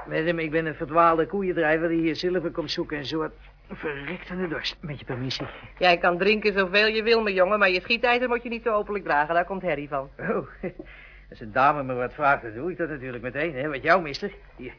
Madam, 0.06 0.38
ik 0.38 0.50
ben 0.50 0.66
een 0.66 0.74
verdwaalde 0.74 1.26
koeiendrijver 1.26 1.88
die 1.88 2.00
hier 2.00 2.16
zilver 2.16 2.50
komt 2.50 2.70
zoeken 2.70 2.98
en 2.98 3.06
zo 3.06 3.28
verrektende 3.70 4.48
dorst. 4.48 4.76
Met 4.80 4.98
je 4.98 5.04
permissie. 5.04 5.46
jij 5.78 5.98
kan 5.98 6.18
drinken 6.18 6.52
zoveel 6.52 6.86
je 6.86 7.02
wil, 7.02 7.22
mijn 7.22 7.34
jongen... 7.34 7.58
maar 7.58 7.70
je 7.70 7.80
schietijzer 7.80 8.28
moet 8.28 8.42
je 8.42 8.48
niet 8.48 8.62
zo 8.62 8.74
openlijk 8.74 9.04
dragen. 9.04 9.34
Daar 9.34 9.44
komt 9.44 9.62
Harry 9.62 9.88
van. 9.88 10.08
Oh, 10.18 10.46
als 11.30 11.40
een 11.40 11.52
dame 11.52 11.82
me 11.82 11.94
wat 11.94 12.14
vraagt, 12.14 12.42
dan 12.42 12.54
doe 12.54 12.70
ik 12.70 12.76
dat 12.76 12.88
natuurlijk 12.88 13.22
meteen, 13.22 13.54
hè. 13.54 13.68
Wat 13.68 13.82
jou, 13.82 14.02
mister? 14.02 14.32
Hier, 14.56 14.72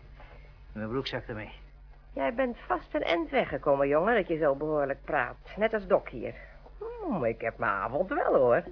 mijn 0.74 0.90
broekzak 0.90 1.24
ermee. 1.28 1.52
Jij 2.14 2.34
bent 2.34 2.58
vast 2.68 2.94
een 2.94 3.04
end 3.04 3.30
weggekomen, 3.30 3.88
jongen, 3.88 4.16
dat 4.16 4.28
je 4.28 4.38
zo 4.38 4.56
behoorlijk 4.56 5.04
praat. 5.06 5.38
Net 5.56 5.74
als 5.74 5.88
Doc 5.88 6.10
hier. 6.10 6.34
Hmm, 6.80 7.26
ik 7.26 7.42
heb 7.42 7.58
mijn 7.58 7.72
avond 7.72 8.10
wel, 8.10 8.36
hoor. 8.36 8.64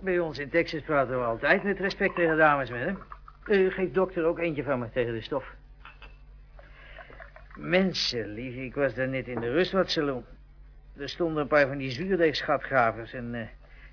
Bij 0.00 0.18
ons 0.18 0.38
in 0.38 0.48
Texas 0.48 0.82
praten 0.82 1.18
we 1.18 1.24
altijd 1.24 1.62
met 1.62 1.78
respect 1.78 2.14
tegen 2.14 2.36
dames, 2.36 2.70
madam. 2.70 2.98
Uh, 3.46 3.72
geef 3.72 3.92
dokter 3.92 4.24
ook 4.24 4.38
eentje 4.38 4.62
van 4.62 4.78
me 4.78 4.90
tegen 4.90 5.12
de 5.12 5.20
stof. 5.20 5.54
Mensen, 7.56 8.26
lief, 8.26 8.54
ik 8.54 8.74
was 8.74 8.94
daar 8.94 9.08
net 9.08 9.28
in 9.28 9.40
de 9.40 9.50
rustwatsaloon. 9.50 10.24
Er 10.96 11.08
stonden 11.08 11.42
een 11.42 11.48
paar 11.48 11.66
van 11.66 11.76
die 11.76 11.90
zuurdeegschatgravers 11.90 13.12
en 13.12 13.34
eh, 13.34 13.46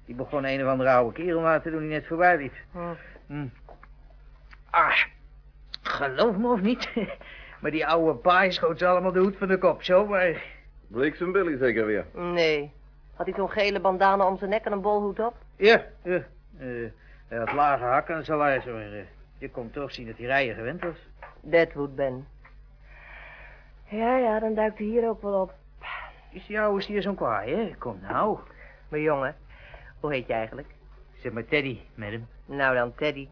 die 0.05 0.15
begon 0.15 0.45
een 0.45 0.63
of 0.63 0.67
andere 0.69 0.89
oude 0.89 1.13
kerel 1.13 1.41
na 1.41 1.59
te 1.59 1.71
doen 1.71 1.79
die 1.79 1.89
net 1.89 2.07
voorbij 2.07 2.37
liep. 2.37 2.53
Hm. 2.71 2.93
Hm. 3.27 3.47
Ah, 4.69 5.03
geloof 5.81 6.37
me 6.37 6.51
of 6.51 6.61
niet, 6.61 6.89
maar 7.61 7.71
die 7.71 7.87
oude 7.87 8.19
paai 8.19 8.51
schoot 8.51 8.77
ze 8.79 8.87
allemaal 8.87 9.11
de 9.11 9.19
hoed 9.19 9.37
van 9.37 9.47
de 9.47 9.57
kop, 9.57 9.83
zo, 9.83 10.05
maar... 10.05 10.43
Bliksem 10.87 11.31
Billy 11.31 11.57
zeker 11.57 11.85
weer. 11.85 12.05
Nee. 12.13 12.71
Had 13.15 13.25
hij 13.25 13.35
zo'n 13.35 13.51
gele 13.51 13.79
bandana 13.79 14.27
om 14.27 14.37
zijn 14.37 14.49
nek 14.49 14.65
en 14.65 14.71
een 14.71 14.81
bolhoed 14.81 15.19
op? 15.19 15.35
Ja, 15.55 15.85
ja. 16.03 16.23
eh, 16.57 16.89
hij 17.27 17.37
had 17.37 17.53
lage 17.53 17.83
hakken 17.83 18.15
en 18.15 18.25
salaris, 18.25 18.65
maar 18.65 18.93
eh, 18.93 19.05
je 19.37 19.49
kon 19.49 19.71
toch 19.71 19.91
zien 19.91 20.07
dat 20.07 20.17
hij 20.17 20.25
rijden 20.25 20.55
gewend 20.55 20.81
was. 20.81 21.07
Deadwood 21.41 21.95
Ben. 21.95 22.27
Ja, 23.93 24.17
ja, 24.17 24.39
dan 24.39 24.53
duikt 24.53 24.77
hij 24.77 24.87
hier 24.87 25.07
ook 25.07 25.21
wel 25.21 25.41
op. 25.41 25.53
Is 26.31 26.45
die 26.45 26.59
oude 26.59 26.81
stier 26.81 27.01
zo'n 27.01 27.15
kwaai, 27.15 27.55
hè? 27.55 27.73
Kom 27.77 27.99
nou. 28.01 28.37
Maar 28.89 28.99
jongen, 28.99 29.35
hoe 29.99 30.13
heet 30.13 30.27
je 30.27 30.33
eigenlijk? 30.33 30.67
Zeg 31.15 31.31
maar 31.31 31.45
Teddy, 31.45 31.79
madam. 31.95 32.27
Nou 32.45 32.75
dan, 32.75 32.95
Teddy. 32.95 33.27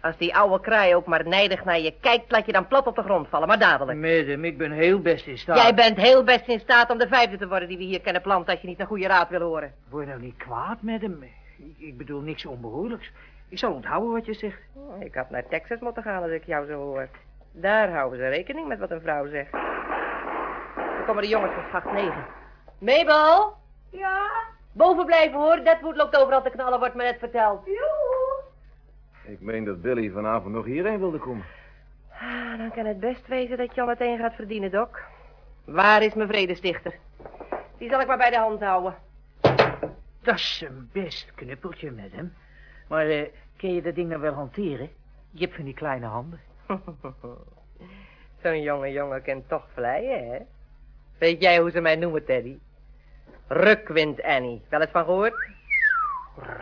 Als 0.00 0.16
die 0.16 0.36
oude 0.36 0.60
kraai 0.60 0.94
ook 0.94 1.06
maar 1.06 1.28
nijdig 1.28 1.64
naar 1.64 1.80
je 1.80 1.94
kijkt, 2.00 2.30
laat 2.30 2.46
je 2.46 2.52
dan 2.52 2.66
plat 2.66 2.86
op 2.86 2.96
de 2.96 3.02
grond 3.02 3.28
vallen, 3.28 3.48
maar 3.48 3.58
dadelijk. 3.58 3.98
Madam, 3.98 4.44
ik 4.44 4.58
ben 4.58 4.72
heel 4.72 5.00
best 5.00 5.26
in 5.26 5.38
staat. 5.38 5.62
Jij 5.62 5.74
bent 5.74 5.96
heel 5.96 6.24
best 6.24 6.48
in 6.48 6.60
staat 6.60 6.90
om 6.90 6.98
de 6.98 7.08
vijfde 7.08 7.36
te 7.36 7.48
worden 7.48 7.68
die 7.68 7.76
we 7.76 7.84
hier 7.84 8.00
kennen 8.00 8.22
planten 8.22 8.52
als 8.52 8.60
je 8.60 8.68
niet 8.68 8.78
naar 8.78 8.86
goede 8.86 9.06
raad 9.06 9.28
wil 9.28 9.40
horen. 9.40 9.74
Word 9.88 10.04
je 10.04 10.10
nou 10.10 10.22
niet 10.22 10.36
kwaad, 10.36 10.82
madam? 10.82 11.24
Ik, 11.78 11.96
bedoel 11.96 12.20
niks 12.20 12.46
onbehoorlijks. 12.46 13.10
Ik 13.48 13.58
zal 13.58 13.72
onthouden 13.72 14.12
wat 14.12 14.26
je 14.26 14.34
zegt. 14.34 14.60
Ik 15.00 15.14
had 15.14 15.30
naar 15.30 15.48
Texas 15.48 15.80
moeten 15.80 16.02
gaan 16.02 16.22
als 16.22 16.32
ik 16.32 16.44
jou 16.44 16.66
zo 16.66 16.72
hoor. 16.72 17.08
Daar 17.52 17.90
houden 17.90 18.18
ze 18.18 18.28
rekening 18.28 18.68
met 18.68 18.78
wat 18.78 18.90
een 18.90 19.00
vrouw 19.00 19.28
zegt. 19.28 19.52
Dan 20.76 21.04
komen 21.06 21.22
de 21.22 21.28
jongens 21.28 21.54
van 21.54 21.64
schacht 21.68 21.92
9. 21.92 22.24
Mabel? 22.78 23.54
Ja? 23.90 24.30
Boven 24.72 25.06
blijven 25.06 25.38
hoor, 25.38 25.64
Deadwood 25.64 25.96
loopt 25.96 26.16
overal 26.16 26.42
te 26.42 26.50
knallen, 26.50 26.78
wordt 26.78 26.94
me 26.94 27.02
net 27.02 27.18
verteld. 27.18 27.68
Ik 29.24 29.40
meen 29.40 29.64
dat 29.64 29.82
Billy 29.82 30.10
vanavond 30.10 30.54
nog 30.54 30.64
hierheen 30.64 30.98
wilde 30.98 31.18
komen. 31.18 31.44
Ah, 32.12 32.58
dan 32.58 32.70
kan 32.70 32.86
het 32.86 33.00
best 33.00 33.26
wezen 33.26 33.56
dat 33.56 33.74
je 33.74 33.80
al 33.80 33.86
meteen 33.86 34.18
gaat 34.18 34.34
verdienen, 34.34 34.70
Doc. 34.70 34.88
Waar 35.64 36.02
is 36.02 36.14
mijn 36.14 36.28
vredestichter? 36.28 36.94
Die 37.78 37.90
zal 37.90 38.00
ik 38.00 38.06
maar 38.06 38.16
bij 38.18 38.30
de 38.30 38.36
hand 38.36 38.60
houden. 38.60 38.94
Dat 40.22 40.34
is 40.34 40.64
een 40.68 40.88
best 40.92 41.32
knuppeltje, 41.34 41.90
madam. 41.90 42.32
Maar 42.88 43.06
eh, 43.06 43.28
kun 43.56 43.74
je 43.74 43.82
dat 43.82 43.94
ding 43.94 44.08
nou 44.08 44.20
wel 44.20 44.32
hanteren? 44.32 44.90
Je 45.30 45.44
hebt 45.44 45.54
van 45.54 45.64
die 45.64 45.74
kleine 45.74 46.06
handen. 46.06 46.40
Zo'n 48.42 48.62
jonge 48.62 48.92
jongen 48.92 49.22
kent 49.22 49.48
toch 49.48 49.66
vleien, 49.74 50.30
hè? 50.30 50.38
Weet 51.18 51.40
jij 51.40 51.58
hoe 51.58 51.70
ze 51.70 51.80
mij 51.80 51.96
noemen, 51.96 52.24
Teddy? 52.24 52.58
Rukwind 53.46 54.22
Annie. 54.22 54.62
Wel 54.68 54.80
eens 54.80 54.90
van 54.90 55.04
gehoord? 55.04 55.34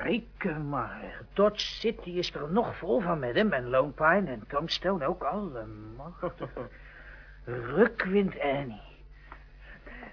Reken 0.02 0.68
maar. 0.68 1.22
Dodge 1.32 1.66
City 1.66 2.10
is 2.10 2.34
er 2.34 2.52
nog 2.52 2.76
vol 2.76 3.00
van, 3.00 3.18
madam. 3.18 3.52
En 3.52 3.68
Lone 3.68 3.92
Pine 3.92 4.30
en 4.30 4.44
Tombstone 4.48 5.06
ook 5.06 5.22
allemachtig. 5.22 6.50
Rukwind 7.74 8.40
Annie. 8.40 8.88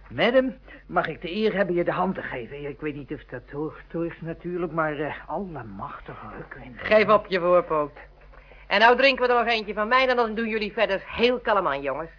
Madam, 0.10 0.56
mag 0.86 1.08
ik 1.08 1.22
de 1.22 1.32
eer 1.32 1.54
hebben 1.54 1.76
je 1.76 1.84
de 1.84 1.92
hand 1.92 2.16
te 2.16 2.22
geven? 2.22 2.70
Ik 2.70 2.80
weet 2.80 2.96
niet 2.96 3.14
of 3.14 3.24
dat 3.24 3.50
hoort, 3.52 3.92
hoort 3.92 4.22
natuurlijk, 4.22 4.72
maar 4.72 5.00
uh, 5.00 5.30
allemachtig 5.30 6.24
Rukwind. 6.38 6.80
Geef 6.80 7.10
op 7.10 7.26
je 7.28 7.40
voorpoot. 7.40 7.92
En 8.68 8.80
nou 8.80 8.98
drinken 8.98 9.28
we 9.28 9.34
er 9.34 9.44
nog 9.44 9.54
eentje 9.54 9.74
van 9.74 9.88
mij 9.88 10.08
en 10.08 10.16
dan 10.16 10.36
doen 10.36 10.48
jullie 10.48 10.74
verder 10.74 11.04
heel 11.06 11.40
kalm 11.40 11.68
aan, 11.68 11.82
jongens. 11.82 12.12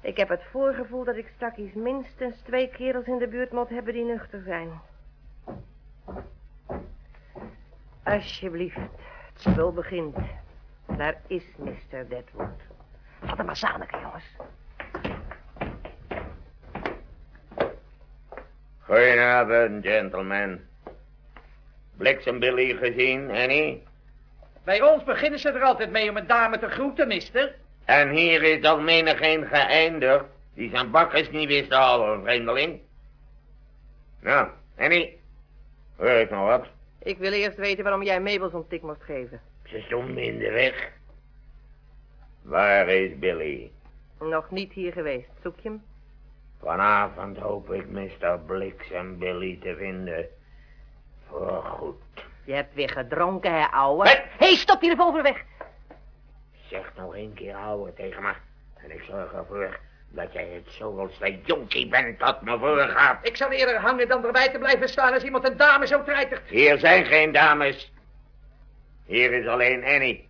Ik 0.00 0.16
heb 0.16 0.28
het 0.28 0.42
voorgevoel 0.50 1.04
dat 1.04 1.16
ik 1.16 1.30
straks 1.34 1.72
minstens 1.74 2.36
twee 2.40 2.68
kerels 2.68 3.06
in 3.06 3.18
de 3.18 3.28
buurt 3.28 3.52
moet 3.52 3.68
hebben 3.68 3.94
die 3.94 4.04
nuchter 4.04 4.42
zijn. 4.42 4.80
Alsjeblieft, 8.02 8.76
het 8.76 9.40
spul 9.40 9.72
begint. 9.72 10.16
Daar 10.96 11.20
is 11.26 11.44
Mr. 11.56 12.08
Deadwood. 12.08 12.60
Wat 13.20 13.38
een 13.38 13.46
mazaneke, 13.46 13.98
jongens. 14.00 14.36
Goedenavond, 18.78 19.86
gentlemen. 19.86 20.68
Bliksem 21.96 22.38
Billy 22.38 22.76
gezien, 22.76 23.30
Annie? 23.30 23.87
Bij 24.68 24.82
ons 24.82 25.04
beginnen 25.04 25.38
ze 25.38 25.50
er 25.50 25.62
altijd 25.62 25.90
mee 25.90 26.10
om 26.10 26.16
een 26.16 26.26
dame 26.26 26.58
te 26.58 26.68
groeten, 26.68 27.08
mister. 27.08 27.54
En 27.84 28.10
hier 28.10 28.42
is 28.42 28.64
al 28.64 28.80
menigeen 28.80 29.46
geëindigd 29.46 30.24
die 30.54 30.70
zijn 30.70 30.90
bakkers 30.90 31.30
niet 31.30 31.48
wist 31.48 31.68
te 31.68 31.74
houden, 31.74 32.22
vreemdeling. 32.22 32.80
Nou, 34.20 34.48
Annie, 34.78 35.20
hoor 35.96 36.08
ik 36.08 36.30
nog 36.30 36.46
wat? 36.46 36.66
Ik 37.02 37.18
wil 37.18 37.32
eerst 37.32 37.56
weten 37.56 37.84
waarom 37.84 38.02
jij 38.02 38.20
Mabel 38.20 38.50
zo'n 38.50 38.68
tik 38.68 38.82
moest 38.82 39.02
geven. 39.02 39.40
Ze 39.64 39.80
stond 39.80 40.16
in 40.16 40.38
de 40.38 40.50
weg. 40.50 40.92
Waar 42.42 42.88
is 42.88 43.18
Billy? 43.18 43.70
Nog 44.20 44.50
niet 44.50 44.72
hier 44.72 44.92
geweest. 44.92 45.28
Zoek 45.42 45.60
je 45.60 45.68
hem? 45.68 45.82
Vanavond 46.60 47.38
hoop 47.38 47.72
ik 47.72 47.88
Mr. 47.88 48.38
Bliksem 48.46 49.18
Billy 49.18 49.58
te 49.62 49.74
vinden. 49.78 50.26
Voorgoed. 51.28 52.27
Je 52.48 52.54
hebt 52.54 52.74
weer 52.74 52.90
gedronken, 52.90 53.52
hè, 53.52 53.64
ouwe? 53.64 54.08
Hé, 54.08 54.22
hey, 54.38 54.54
stop 54.56 54.80
die 54.80 54.90
revolver 54.90 55.22
weg! 55.22 55.44
Zeg 56.52 56.92
nog 56.96 57.16
een 57.16 57.34
keer 57.34 57.54
ouwe 57.54 57.94
tegen 57.94 58.22
me. 58.22 58.32
En 58.76 58.90
ik 58.90 59.02
zorg 59.02 59.32
ervoor 59.32 59.78
dat 60.08 60.32
jij 60.32 60.48
het 60.48 60.72
zoveelste 60.72 61.40
jonkie 61.44 61.88
bent 61.88 62.18
dat 62.18 62.42
me 62.42 62.58
voorgaat. 62.58 63.26
Ik 63.26 63.36
zal 63.36 63.50
eerder 63.50 63.80
hangen 63.80 64.08
dan 64.08 64.24
erbij 64.24 64.50
te 64.50 64.58
blijven 64.58 64.88
staan 64.88 65.12
als 65.12 65.22
iemand 65.22 65.48
een 65.48 65.56
dame 65.56 65.86
zo 65.86 66.02
treitert. 66.02 66.48
Hier 66.48 66.78
zijn 66.78 67.04
geen 67.04 67.32
dames. 67.32 67.92
Hier 69.04 69.32
is 69.32 69.46
alleen 69.46 69.84
Annie. 69.84 70.28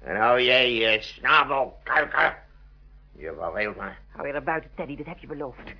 En 0.00 0.16
hou 0.16 0.40
jij 0.40 0.72
je 0.72 1.02
snavel, 1.02 1.78
kuiker. 1.82 2.38
Je 3.12 3.34
verveelt 3.38 3.76
me. 3.76 3.90
Hou 4.10 4.26
je 4.26 4.32
er 4.32 4.42
buiten, 4.42 4.70
Teddy, 4.74 4.96
dat 4.96 5.06
heb 5.06 5.18
je 5.18 5.26
beloofd. 5.26 5.74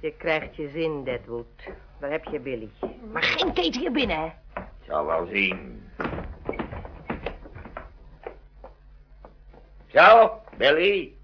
Je 0.00 0.12
krijgt 0.16 0.56
je 0.56 0.68
zin, 0.68 1.04
Deadwood. 1.04 1.62
Daar 1.98 2.10
heb 2.10 2.24
je 2.24 2.40
Billy. 2.40 2.70
Maar 3.12 3.22
geen 3.22 3.54
tijd 3.54 3.76
hier 3.76 3.92
binnen, 3.92 4.18
hè? 4.18 4.32
Zal 4.86 5.06
wel 5.06 5.26
zien. 5.26 5.82
Zo, 9.86 10.40
Billy. 10.56 11.14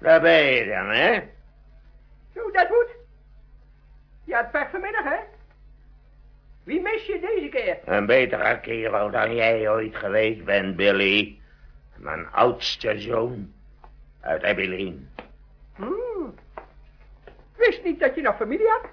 Daar 0.00 0.20
ben 0.20 0.42
je 0.44 0.66
dan, 0.66 0.88
hè? 0.88 1.20
Zo, 2.34 2.50
Deadwood. 2.50 2.88
Je 4.24 4.34
had 4.34 4.50
pech 4.50 4.70
vanmiddag, 4.70 5.04
hè? 5.04 5.18
Wie 6.62 6.80
mis 6.80 7.06
je 7.06 7.20
deze 7.20 7.48
keer? 7.48 7.78
Een 7.84 8.06
betere 8.06 8.60
kerel 8.60 9.10
dan 9.10 9.34
jij 9.34 9.70
ooit 9.70 9.96
geweest 9.96 10.44
bent, 10.44 10.76
Billy. 10.76 11.40
Mijn 11.96 12.26
oudste 12.32 13.00
zoon. 13.00 13.52
Uit 14.20 14.44
Abilene. 14.44 14.98
Hmm. 15.74 16.34
Wist 17.56 17.84
niet 17.84 18.00
dat 18.00 18.14
je 18.14 18.22
nog 18.22 18.36
familie 18.36 18.68
had. 18.68 18.88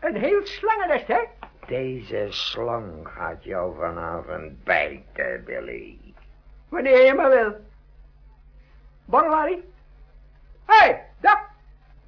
Een 0.00 0.16
heel 0.16 0.46
slangennest, 0.46 1.06
hè? 1.06 1.20
Deze 1.66 2.26
slang 2.28 3.08
gaat 3.08 3.44
jou 3.44 3.76
vanavond 3.76 4.64
bijten, 4.64 5.44
Billy. 5.44 5.98
Wanneer 6.68 7.04
je 7.04 7.14
maar 7.14 7.30
wil. 7.30 7.56
Borrelari? 9.04 9.64
Hé, 10.66 10.76
hey, 10.76 11.06
daar! 11.20 11.50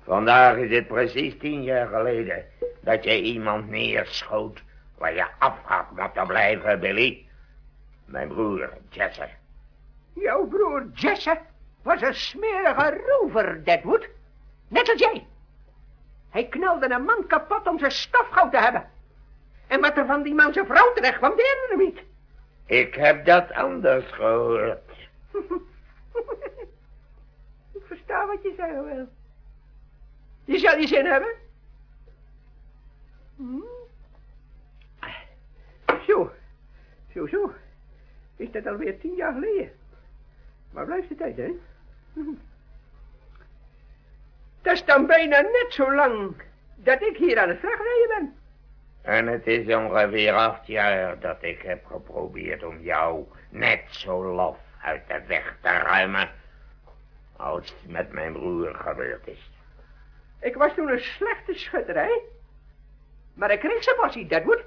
Vandaag 0.03 0.57
is 0.57 0.71
het 0.71 0.87
precies 0.87 1.39
tien 1.39 1.63
jaar 1.63 1.87
geleden 1.87 2.45
dat 2.81 3.05
je 3.05 3.23
iemand 3.23 3.69
neerschoot 3.69 4.63
waar 4.99 5.15
je 5.15 5.27
af 5.39 5.59
had 5.63 5.91
moeten 5.91 6.27
blijven, 6.27 6.81
Billy. 6.81 7.27
Mijn 8.05 8.29
broer, 8.29 8.73
Jesse. 8.91 9.29
Jouw 10.13 10.47
broer 10.47 10.87
Jesse 10.95 11.39
was 11.83 12.03
een 12.03 12.15
smerige 12.15 13.01
rover, 13.07 13.65
Deadwood. 13.65 14.09
Net 14.69 14.91
als 14.91 14.99
jij. 14.99 15.27
Hij 16.31 16.49
knalde 16.49 16.91
een 16.91 17.05
man 17.05 17.27
kapot 17.27 17.67
om 17.67 17.79
zijn 17.79 17.91
stofgoud 17.91 18.51
te 18.51 18.59
hebben. 18.59 18.91
En 19.67 19.81
wat 19.81 19.97
er 19.97 20.07
van 20.07 20.23
die 20.23 20.35
man 20.35 20.53
zijn 20.53 20.67
vrouw 20.67 20.93
terecht 20.93 21.17
kwam, 21.17 21.37
deerde 21.37 21.67
hem 21.69 21.79
niet. 21.79 21.99
Ik 22.67 22.95
heb 22.95 23.25
dat 23.25 23.53
anders 23.53 24.13
gehoord. 24.13 24.91
Ik 27.73 27.83
versta 27.85 28.27
wat 28.27 28.43
je 28.43 28.55
zei 28.57 28.73
wel. 28.73 29.09
Je 30.45 30.59
zal 30.59 30.79
je 30.79 30.87
zin 30.87 31.07
hebben. 31.07 31.35
Hm? 33.37 33.61
Zo, 36.07 36.31
zo, 37.13 37.27
zo. 37.27 37.53
Is 38.37 38.51
dat 38.51 38.67
alweer 38.67 38.99
tien 39.01 39.15
jaar 39.15 39.33
geleden? 39.33 39.71
Maar 40.71 40.85
blijft 40.85 41.09
de 41.09 41.15
tijd, 41.15 41.37
hè? 41.37 41.53
Dat 44.69 44.77
is 44.77 44.85
dan 44.85 45.07
bijna 45.07 45.41
net 45.41 45.67
zo 45.69 45.95
lang 45.95 46.43
dat 46.75 47.03
ik 47.03 47.17
hier 47.17 47.39
aan 47.39 47.49
het 47.49 47.59
vrachtrijden 47.59 48.09
ben. 48.09 48.35
En 49.03 49.27
het 49.27 49.47
is 49.47 49.75
ongeveer 49.75 50.33
acht 50.33 50.67
jaar 50.67 51.21
dat 51.21 51.37
ik 51.41 51.63
heb 51.63 51.87
geprobeerd 51.87 52.65
om 52.65 52.81
jou 52.81 53.27
net 53.51 53.83
zo 53.89 54.25
lof 54.25 54.57
uit 54.83 55.03
de 55.07 55.23
weg 55.27 55.57
te 55.61 55.69
ruimen 55.69 56.29
als 57.37 57.75
met 57.87 58.13
mijn 58.13 58.33
broer 58.33 58.75
gebeurd 58.75 59.27
is. 59.27 59.51
Ik 60.41 60.55
was 60.55 60.75
toen 60.75 60.89
een 60.89 61.01
slechte 61.01 61.55
schutter, 61.55 61.95
hè? 61.95 62.21
Maar 63.35 63.51
ik 63.51 63.61
kreeg 63.61 63.83
zijn 63.83 63.97
passie, 63.97 64.27
Deadwood. 64.27 64.65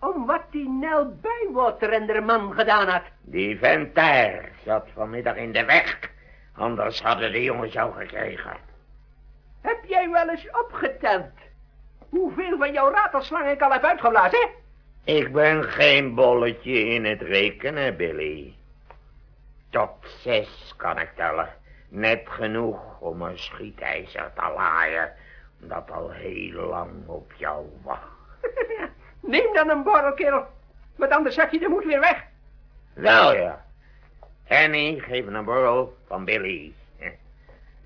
Om 0.00 0.26
wat 0.26 0.42
die 0.50 0.68
Nel 0.68 1.16
Bijwater 1.20 1.92
en 1.92 2.06
de 2.06 2.20
man 2.20 2.52
gedaan 2.52 2.88
had. 2.88 3.04
Die 3.20 3.58
vent 3.58 3.94
daar 3.94 4.50
zat 4.64 4.88
vanmiddag 4.94 5.36
in 5.36 5.52
de 5.52 5.64
weg. 5.64 5.98
Anders 6.54 7.02
hadden 7.02 7.32
de 7.32 7.42
jongens 7.42 7.72
jou 7.72 7.92
gekregen. 7.92 8.74
Heb 9.66 9.84
jij 9.84 10.10
wel 10.10 10.28
eens 10.28 10.48
opgeteld 10.50 11.32
hoeveel 12.08 12.58
van 12.58 12.72
jouw 12.72 12.90
ratelslang 12.90 13.48
ik 13.48 13.60
al 13.60 13.72
heb 13.72 13.84
uitgeblazen, 13.84 14.38
hè? 14.38 14.46
Ik 15.12 15.32
ben 15.32 15.64
geen 15.64 16.14
bolletje 16.14 16.84
in 16.84 17.04
het 17.04 17.22
rekenen, 17.22 17.96
Billy. 17.96 18.54
Tot 19.70 19.90
zes 20.20 20.74
kan 20.76 20.98
ik 20.98 21.10
tellen. 21.16 21.48
Net 21.88 22.22
genoeg 22.24 23.00
om 23.00 23.22
een 23.22 23.38
schietijzer 23.38 24.30
te 24.34 24.52
laaien. 24.56 25.12
Dat 25.58 25.90
al 25.90 26.10
heel 26.10 26.60
lang 26.60 26.90
op 27.06 27.32
jou 27.36 27.66
wacht. 27.82 28.08
Neem 29.20 29.54
dan 29.54 29.70
een 29.70 29.82
borrel, 29.82 30.14
kerel. 30.14 30.46
Want 30.96 31.12
anders 31.12 31.34
zeg 31.34 31.50
je 31.50 31.58
de 31.58 31.68
moed 31.68 31.84
weer 31.84 32.00
weg. 32.00 32.24
Wel 32.94 33.34
ja. 33.34 33.64
Annie, 34.48 35.00
geef 35.00 35.26
een 35.26 35.44
borrel 35.44 35.96
van 36.06 36.24
Billy. 36.24 36.72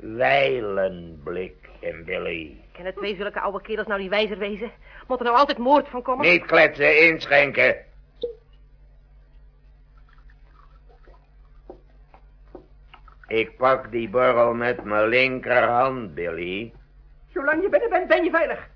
Wijlenblik 0.01 1.69
en 1.81 2.05
Billy. 2.05 2.57
Kennen 2.73 2.95
twee 2.95 3.17
zulke 3.17 3.41
oude 3.41 3.61
kerels 3.61 3.87
nou 3.87 4.01
die 4.01 4.09
wijzer 4.09 4.39
wezen? 4.39 4.71
Moet 5.07 5.19
er 5.19 5.25
nou 5.25 5.37
altijd 5.37 5.59
moord 5.59 5.89
van 5.89 6.03
komen? 6.03 6.27
Niet 6.27 6.47
kletsen, 6.47 7.07
inschenken. 7.09 7.77
Ik 13.27 13.57
pak 13.57 13.91
die 13.91 14.09
borrel 14.09 14.55
met 14.55 14.85
mijn 14.85 15.09
linkerhand, 15.09 16.15
Billy. 16.15 16.73
Zolang 17.33 17.63
je 17.63 17.69
binnen 17.69 17.91
bent, 17.91 18.09
ben 18.09 18.25
je 18.25 18.31
veilig. 18.31 18.69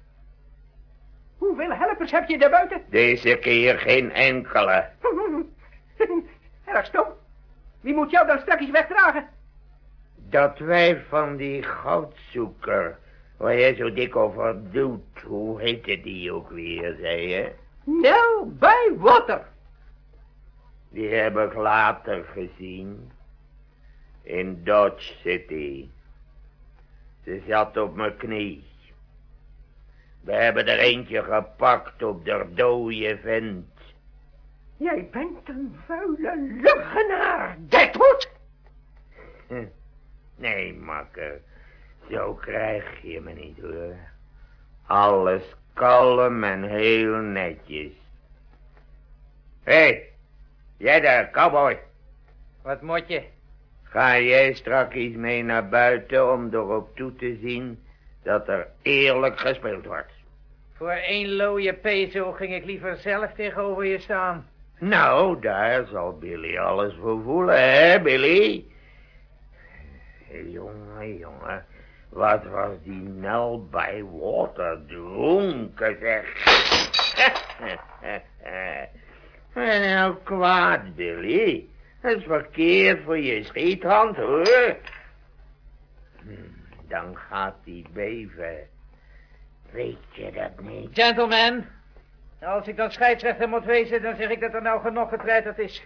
Hoeveel 1.39 1.73
helpers 1.73 2.11
heb 2.11 2.29
je 2.29 2.39
daar 2.39 2.51
buiten? 2.51 2.83
Deze 2.91 3.37
keer 3.37 3.79
geen 3.79 4.13
enkele. 4.13 4.89
Erg 6.65 6.87
stom. 6.87 7.07
Wie 7.81 7.95
moet 7.95 8.11
jou 8.11 8.27
dan 8.27 8.39
straks 8.39 8.71
wegdragen? 8.71 9.29
Dat 10.29 10.59
wijf 10.59 11.09
van 11.09 11.37
die 11.37 11.63
goudzoeker, 11.63 12.99
waar 13.37 13.59
jij 13.59 13.75
zo 13.75 13.93
dik 13.93 14.17
over 14.17 14.71
doet, 14.71 15.21
hoe 15.27 15.61
heette 15.61 16.01
die 16.01 16.33
ook 16.33 16.51
weer, 16.51 16.97
zei 17.01 17.29
je? 17.29 17.53
Nel 17.85 18.53
bij 18.59 18.93
water. 18.97 19.47
Die 20.89 21.09
heb 21.15 21.37
ik 21.37 21.55
later 21.55 22.25
gezien. 22.25 23.13
In 24.23 24.65
Dodge 24.65 25.15
City. 25.15 25.89
Ze 27.25 27.43
zat 27.49 27.77
op 27.77 27.95
mijn 27.95 28.17
knie. 28.17 28.65
We 30.21 30.33
hebben 30.33 30.67
er 30.67 30.79
eentje 30.79 31.23
gepakt 31.23 32.03
op 32.03 32.25
de 32.25 32.47
dode 32.55 33.19
vent. 33.23 33.67
Jij 34.77 35.09
bent 35.11 35.49
een 35.49 35.77
vuile 35.87 36.61
luggenaar, 36.63 37.57
Deadwood. 37.59 38.31
Hm. 39.49 39.65
Nee, 40.37 40.75
makker. 40.75 41.41
Zo 42.11 42.35
krijg 42.35 43.03
je 43.03 43.21
me 43.21 43.33
niet, 43.33 43.61
hoor. 43.61 43.97
Alles 44.87 45.43
kalm 45.75 46.45
en 46.45 46.63
heel 46.63 47.15
netjes. 47.15 47.93
Hé, 49.63 49.75
hey, 49.75 50.09
jij 50.77 51.01
daar, 51.01 51.31
cowboy. 51.31 51.79
Wat 52.63 52.83
moet 52.83 53.09
je? 53.09 53.23
Ga 53.83 54.19
jij 54.19 54.53
straks 54.53 54.95
mee 54.95 55.43
naar 55.43 55.69
buiten 55.69 56.33
om 56.33 56.49
erop 56.53 56.97
toe 56.97 57.17
te 57.17 57.39
zien 57.43 57.79
dat 58.23 58.49
er 58.49 58.67
eerlijk 58.83 59.39
gespeeld 59.39 59.85
wordt. 59.85 60.13
Voor 60.77 60.91
één 60.91 61.37
looie 61.37 61.73
peso 61.73 62.33
ging 62.33 62.55
ik 62.55 62.65
liever 62.65 62.97
zelf 62.97 63.33
tegenover 63.33 63.85
je 63.85 63.99
staan. 63.99 64.47
Nou, 64.79 65.41
daar 65.41 65.87
zal 65.87 66.19
Billy 66.19 66.59
alles 66.59 66.95
voor 67.01 67.23
voelen, 67.23 67.73
hè, 67.73 68.01
Billy? 68.01 68.65
Jongen, 70.29 71.17
jongen, 71.17 71.65
wat 72.09 72.45
was 72.45 72.77
die 72.83 73.03
Nel 73.03 73.69
bij 73.71 74.05
water 74.05 74.81
dronken, 74.87 75.97
zeg. 76.01 76.25
en 79.53 79.81
nou 79.81 80.17
kwaad, 80.23 80.95
Billy. 80.95 81.69
Dat 82.01 82.17
is 82.17 82.25
verkeerd 82.25 83.03
voor 83.05 83.19
je 83.19 83.45
schiethand, 83.45 84.17
hoor. 84.17 84.77
Hm, 86.21 86.33
dan 86.89 87.17
gaat 87.17 87.55
die 87.65 87.87
beven. 87.93 88.69
Weet 89.71 89.99
je 90.11 90.33
dat 90.33 90.61
niet? 90.61 90.89
Gentlemen, 90.93 91.69
als 92.41 92.67
ik 92.67 92.77
dan 92.77 92.91
scheidsrechter 92.91 93.49
moet 93.49 93.65
wezen, 93.65 94.03
dan 94.03 94.17
zeg 94.17 94.29
ik 94.29 94.41
dat 94.41 94.55
er 94.55 94.63
nou 94.63 94.81
genoeg 94.81 95.09
getreiterd 95.09 95.59
is. 95.59 95.85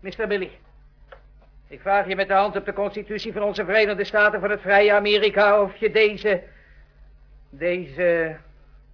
Mr. 0.00 0.26
Billy, 0.26 0.50
ik 1.68 1.80
vraag 1.80 2.08
je 2.08 2.16
met 2.16 2.28
de 2.28 2.34
hand 2.34 2.56
op 2.56 2.64
de 2.64 2.72
constitutie 2.72 3.32
van 3.32 3.42
onze 3.42 3.64
Verenigde 3.64 4.04
Staten 4.04 4.40
van 4.40 4.50
het 4.50 4.60
Vrije 4.60 4.92
Amerika 4.92 5.62
of 5.62 5.76
je 5.76 5.90
deze, 5.90 6.42
deze 7.50 8.36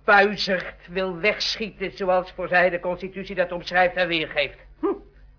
puizert 0.05 0.89
wil 0.89 1.19
wegschieten 1.21 1.91
zoals 1.91 2.33
voor 2.33 2.49
zij 2.49 2.71
de 2.71 2.81
constitutie 2.81 3.35
dat 3.35 3.53
omschrijft 3.53 3.97
en 3.97 4.09
weergeeft. 4.09 4.59
Hm, 4.81 4.87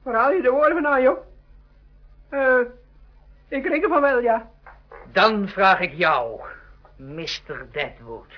waar 0.04 0.16
haal 0.16 0.32
je 0.32 0.42
de 0.42 0.50
woorden 0.52 0.74
vandaan, 0.74 1.02
joh? 1.02 1.18
Eh, 2.30 2.60
ik 3.48 3.66
reken 3.66 3.90
van 3.90 4.02
wel, 4.02 4.20
ja. 4.20 4.50
Dan 5.12 5.48
vraag 5.48 5.80
ik 5.80 5.94
jou, 5.94 6.42
Mr. 6.98 7.68
Deadwood. 7.72 8.34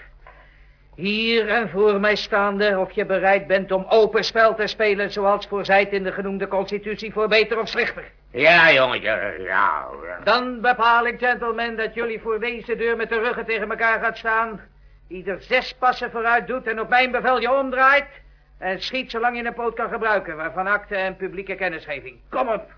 Hier 0.98 1.50
en 1.50 1.70
voor 1.70 2.00
mij 2.00 2.16
staande 2.16 2.80
of 2.80 2.92
je 2.92 3.06
bereid 3.06 3.48
bent 3.48 3.72
om 3.72 3.86
open 3.90 4.24
spel 4.24 4.56
te 4.56 4.68
spelen 4.68 5.12
zoals 5.12 5.48
voorzijt 5.48 5.92
in 5.92 6.04
de 6.04 6.12
genoemde 6.12 6.48
constitutie 6.48 7.14
voor 7.14 7.28
beter 7.28 7.60
of 7.60 7.68
slechter. 7.68 8.12
Ja, 8.32 8.72
jongetje, 8.72 9.36
ja, 9.40 9.86
ja. 10.06 10.20
Dan 10.24 10.62
bepaal 10.62 11.08
ik, 11.08 11.20
gentlemen, 11.20 11.76
dat 11.76 11.94
jullie 11.94 12.22
voor 12.22 12.40
deze 12.40 12.76
deur 12.76 12.96
met 12.98 13.10
de 13.10 13.20
ruggen 13.20 13.46
tegen 13.46 13.70
elkaar 13.70 14.00
gaat 14.00 14.18
staan. 14.18 14.62
Ieder 15.08 15.42
zes 15.42 15.74
passen 15.74 16.12
vooruit 16.12 16.48
doet 16.48 16.68
en 16.68 16.80
op 16.80 16.90
mijn 16.90 17.12
bevel 17.12 17.42
je 17.42 17.54
omdraait. 17.54 18.22
En 18.58 18.82
schiet 18.82 19.12
zolang 19.12 19.38
je 19.38 19.46
een 19.46 19.54
poot 19.54 19.74
kan 19.74 19.90
gebruiken, 19.90 20.36
waarvan 20.36 20.68
akte 20.68 20.96
en 20.96 21.16
publieke 21.16 21.56
kennisgeving. 21.56 22.20
Kom 22.30 22.48
op. 22.48 22.72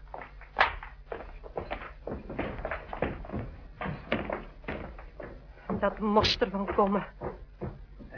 Dat 5.80 6.00
moest 6.00 6.42
ervan 6.42 6.70
komen. 6.76 7.06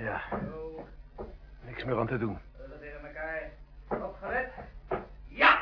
Ja. 0.04 0.22
Niks 1.66 1.84
meer 1.84 2.00
aan 2.00 2.08
te 2.08 2.18
doen. 2.18 2.40
We 2.58 2.80
tegen 2.80 3.06
elkaar 3.06 3.50
Opgered. 3.88 4.50
Ja! 5.28 5.60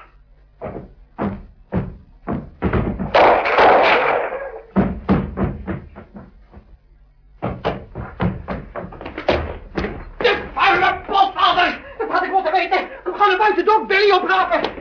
De 10.17 10.49
vuile 10.54 11.02
potvader! 11.08 11.82
Dat 11.97 12.10
had 12.10 12.23
ik 12.23 12.32
moeten 12.32 12.52
weten! 12.52 12.88
We 13.04 13.13
gaan 13.13 13.32
er 13.32 13.38
buiten 13.38 13.65
door 13.65 13.86
Billy 13.86 14.12
oprapen! 14.12 14.78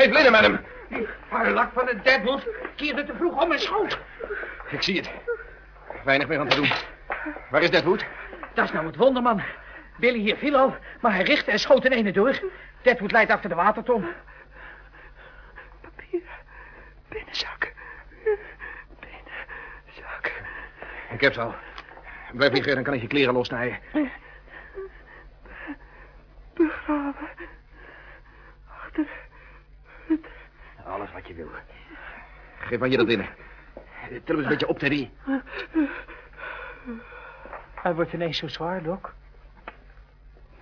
Geef 0.00 0.12
linnen 0.12 0.32
met 0.32 0.40
hem. 0.40 0.60
Die 0.88 1.08
vuilak 1.28 1.72
van 1.72 1.86
de 1.86 2.00
Deadwood 2.02 2.48
keerde 2.76 3.04
te 3.04 3.14
vroeg 3.14 3.42
om 3.42 3.48
mijn 3.48 3.60
schoot. 3.60 3.98
Ik 4.70 4.82
zie 4.82 4.96
het. 4.96 5.10
Weinig 6.04 6.28
meer 6.28 6.38
aan 6.38 6.48
te 6.48 6.56
doen. 6.56 6.72
Waar 7.50 7.62
is 7.62 7.70
Deadwood? 7.70 8.04
Dat 8.54 8.64
is 8.64 8.72
nou 8.72 8.86
het 8.86 8.96
wonderman. 8.96 9.42
Billy 9.96 10.18
hier 10.18 10.36
viel 10.36 10.56
al, 10.56 10.76
maar 11.00 11.14
hij 11.14 11.22
richtte 11.22 11.50
en 11.50 11.58
schoot 11.58 11.84
in 11.84 11.92
ene 11.92 12.12
door. 12.12 12.40
Deadwood 12.82 13.12
leidt 13.12 13.30
achter 13.30 13.48
de 13.48 13.54
waterton. 13.54 14.06
Binnenzak. 17.08 17.72
Binnenzak. 19.00 20.32
Ik 21.10 21.20
heb 21.20 21.32
ze 21.32 21.40
al. 21.40 21.54
Blijf 22.32 22.52
liggen, 22.52 22.74
dan 22.74 22.84
kan 22.84 22.94
ik 22.94 23.00
je 23.00 23.06
kleren 23.06 23.34
lossnijden. 23.34 23.78
Begraven. 26.54 27.28
Achter. 28.84 29.06
Alles 30.92 31.12
wat 31.12 31.26
je 31.26 31.34
wil. 31.34 31.48
Geef 32.58 32.78
maar 32.78 32.88
hier 32.88 32.98
dat 32.98 33.06
binnen. 33.06 33.28
Til 34.08 34.20
hem 34.24 34.36
eens 34.36 34.44
een 34.44 34.48
beetje 34.48 34.68
op, 34.68 34.78
Teddy. 34.78 35.10
Hij 37.74 37.94
wordt 37.94 38.12
ineens 38.12 38.38
zo 38.38 38.48
zwaar, 38.48 38.82
Doc. 38.82 39.10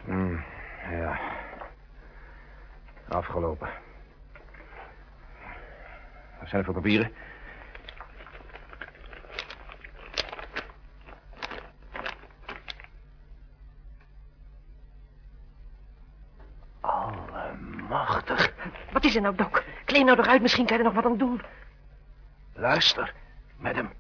Hmm, 0.05 0.45
ja. 0.91 1.21
Afgelopen. 3.09 3.69
Wat 6.39 6.49
zijn 6.49 6.61
er 6.61 6.65
voor 6.65 6.75
papieren? 6.75 7.13
Allemachtig. 16.81 18.53
Wat 18.99 19.07
is 19.07 19.17
er 19.17 19.23
nou, 19.23 19.35
Doc? 19.35 19.63
Kleed 19.85 20.05
nou 20.05 20.19
eruit, 20.19 20.43
misschien 20.43 20.67
kan 20.67 20.77
je 20.77 20.83
er 20.83 20.89
nog 20.89 21.03
wat 21.03 21.13
aan 21.13 21.19
doen. 21.19 21.43
Luister, 22.53 23.15
madam. 23.57 23.93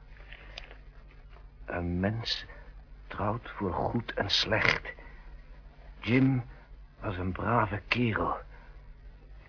Een 1.64 2.00
mens 2.00 2.44
trouwt 3.06 3.50
voor 3.56 3.72
goed 3.72 4.14
en 4.14 4.30
slecht. 4.30 4.92
Jim 6.00 6.44
was 7.00 7.16
een 7.16 7.32
brave 7.32 7.82
kerel. 7.88 8.36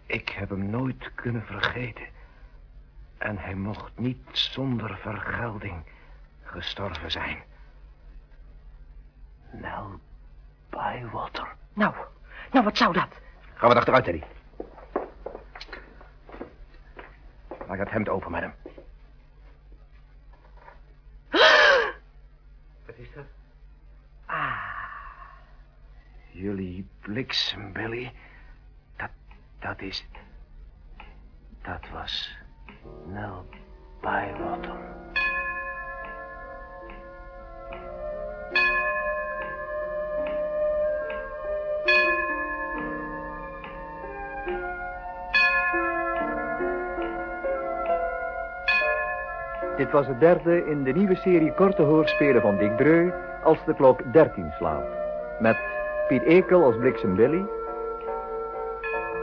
Ik 0.06 0.30
heb 0.30 0.50
hem 0.50 0.70
nooit 0.70 1.12
kunnen 1.16 1.46
vergeten. 1.46 2.08
En 3.18 3.38
hij 3.38 3.56
mocht 3.56 3.92
niet 3.98 4.28
zonder 4.32 4.98
vergelding 4.98 5.84
gestorven 6.44 7.12
zijn. 7.12 7.44
Nel 9.52 10.00
Bywater. 10.70 11.48
Nou, 11.74 11.94
nou, 12.52 12.66
wat 12.66 12.78
zou 12.78 12.94
dat? 12.94 13.10
Gaan 13.54 13.70
we 13.70 13.76
achteruit, 13.76 14.04
Teddy. 14.04 14.24
Maak 17.70 17.78
dat 17.78 17.90
hemd 17.90 18.10
open, 18.10 18.32
madam. 18.32 18.54
Wat 22.86 22.96
ah, 22.96 22.98
is 22.98 23.14
dat? 23.14 23.26
Jullie 26.32 26.88
bliksem, 27.00 27.72
Billy. 27.74 28.12
Dat, 28.96 29.10
dat 29.60 29.82
is... 29.82 30.06
Dat 31.62 31.90
was... 31.90 32.38
Nel 33.06 33.50
Bywater. 34.02 34.99
Dit 49.80 49.92
was 49.92 50.08
het 50.08 50.20
derde 50.20 50.66
in 50.66 50.84
de 50.84 50.92
nieuwe 50.92 51.16
serie 51.16 51.54
korte 51.54 51.82
hoorspelen 51.82 52.42
van 52.42 52.58
Dick 52.58 52.78
Dreu 52.78 53.12
als 53.44 53.66
de 53.66 53.74
klok 53.74 54.14
13 54.14 54.52
slaat. 54.58 54.86
Met 55.40 55.58
Piet 56.08 56.24
Ekel 56.24 56.64
als 56.64 56.78
Bliksem 56.78 57.16
Billy, 57.16 57.46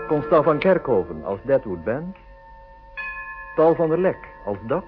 Constant 0.09 0.45
van 0.45 0.59
Kerkhoven 0.59 1.25
als 1.25 1.39
Deadwood 1.43 1.85
Ben, 1.85 2.15
Paul 3.55 3.75
van 3.75 3.89
der 3.89 3.99
Lek 3.99 4.29
als 4.45 4.59
Doc, 4.67 4.85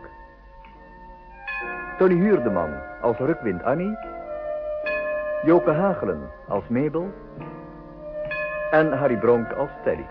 Tony 1.98 2.14
Huurdeman 2.14 2.70
als 3.02 3.16
Rukwind 3.18 3.62
Annie, 3.62 3.96
Joke 5.44 5.70
Hagelen 5.70 6.30
als 6.46 6.68
Mabel 6.68 7.12
en 8.70 8.92
Harry 8.92 9.16
Bronk 9.16 9.52
als 9.52 9.70
Teddy. 9.84 10.06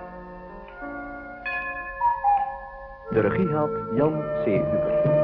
De 3.09 3.19
regie 3.19 3.53
had 3.53 3.69
Jan 3.95 4.21
C. 4.43 4.45
Hubert. 4.45 5.16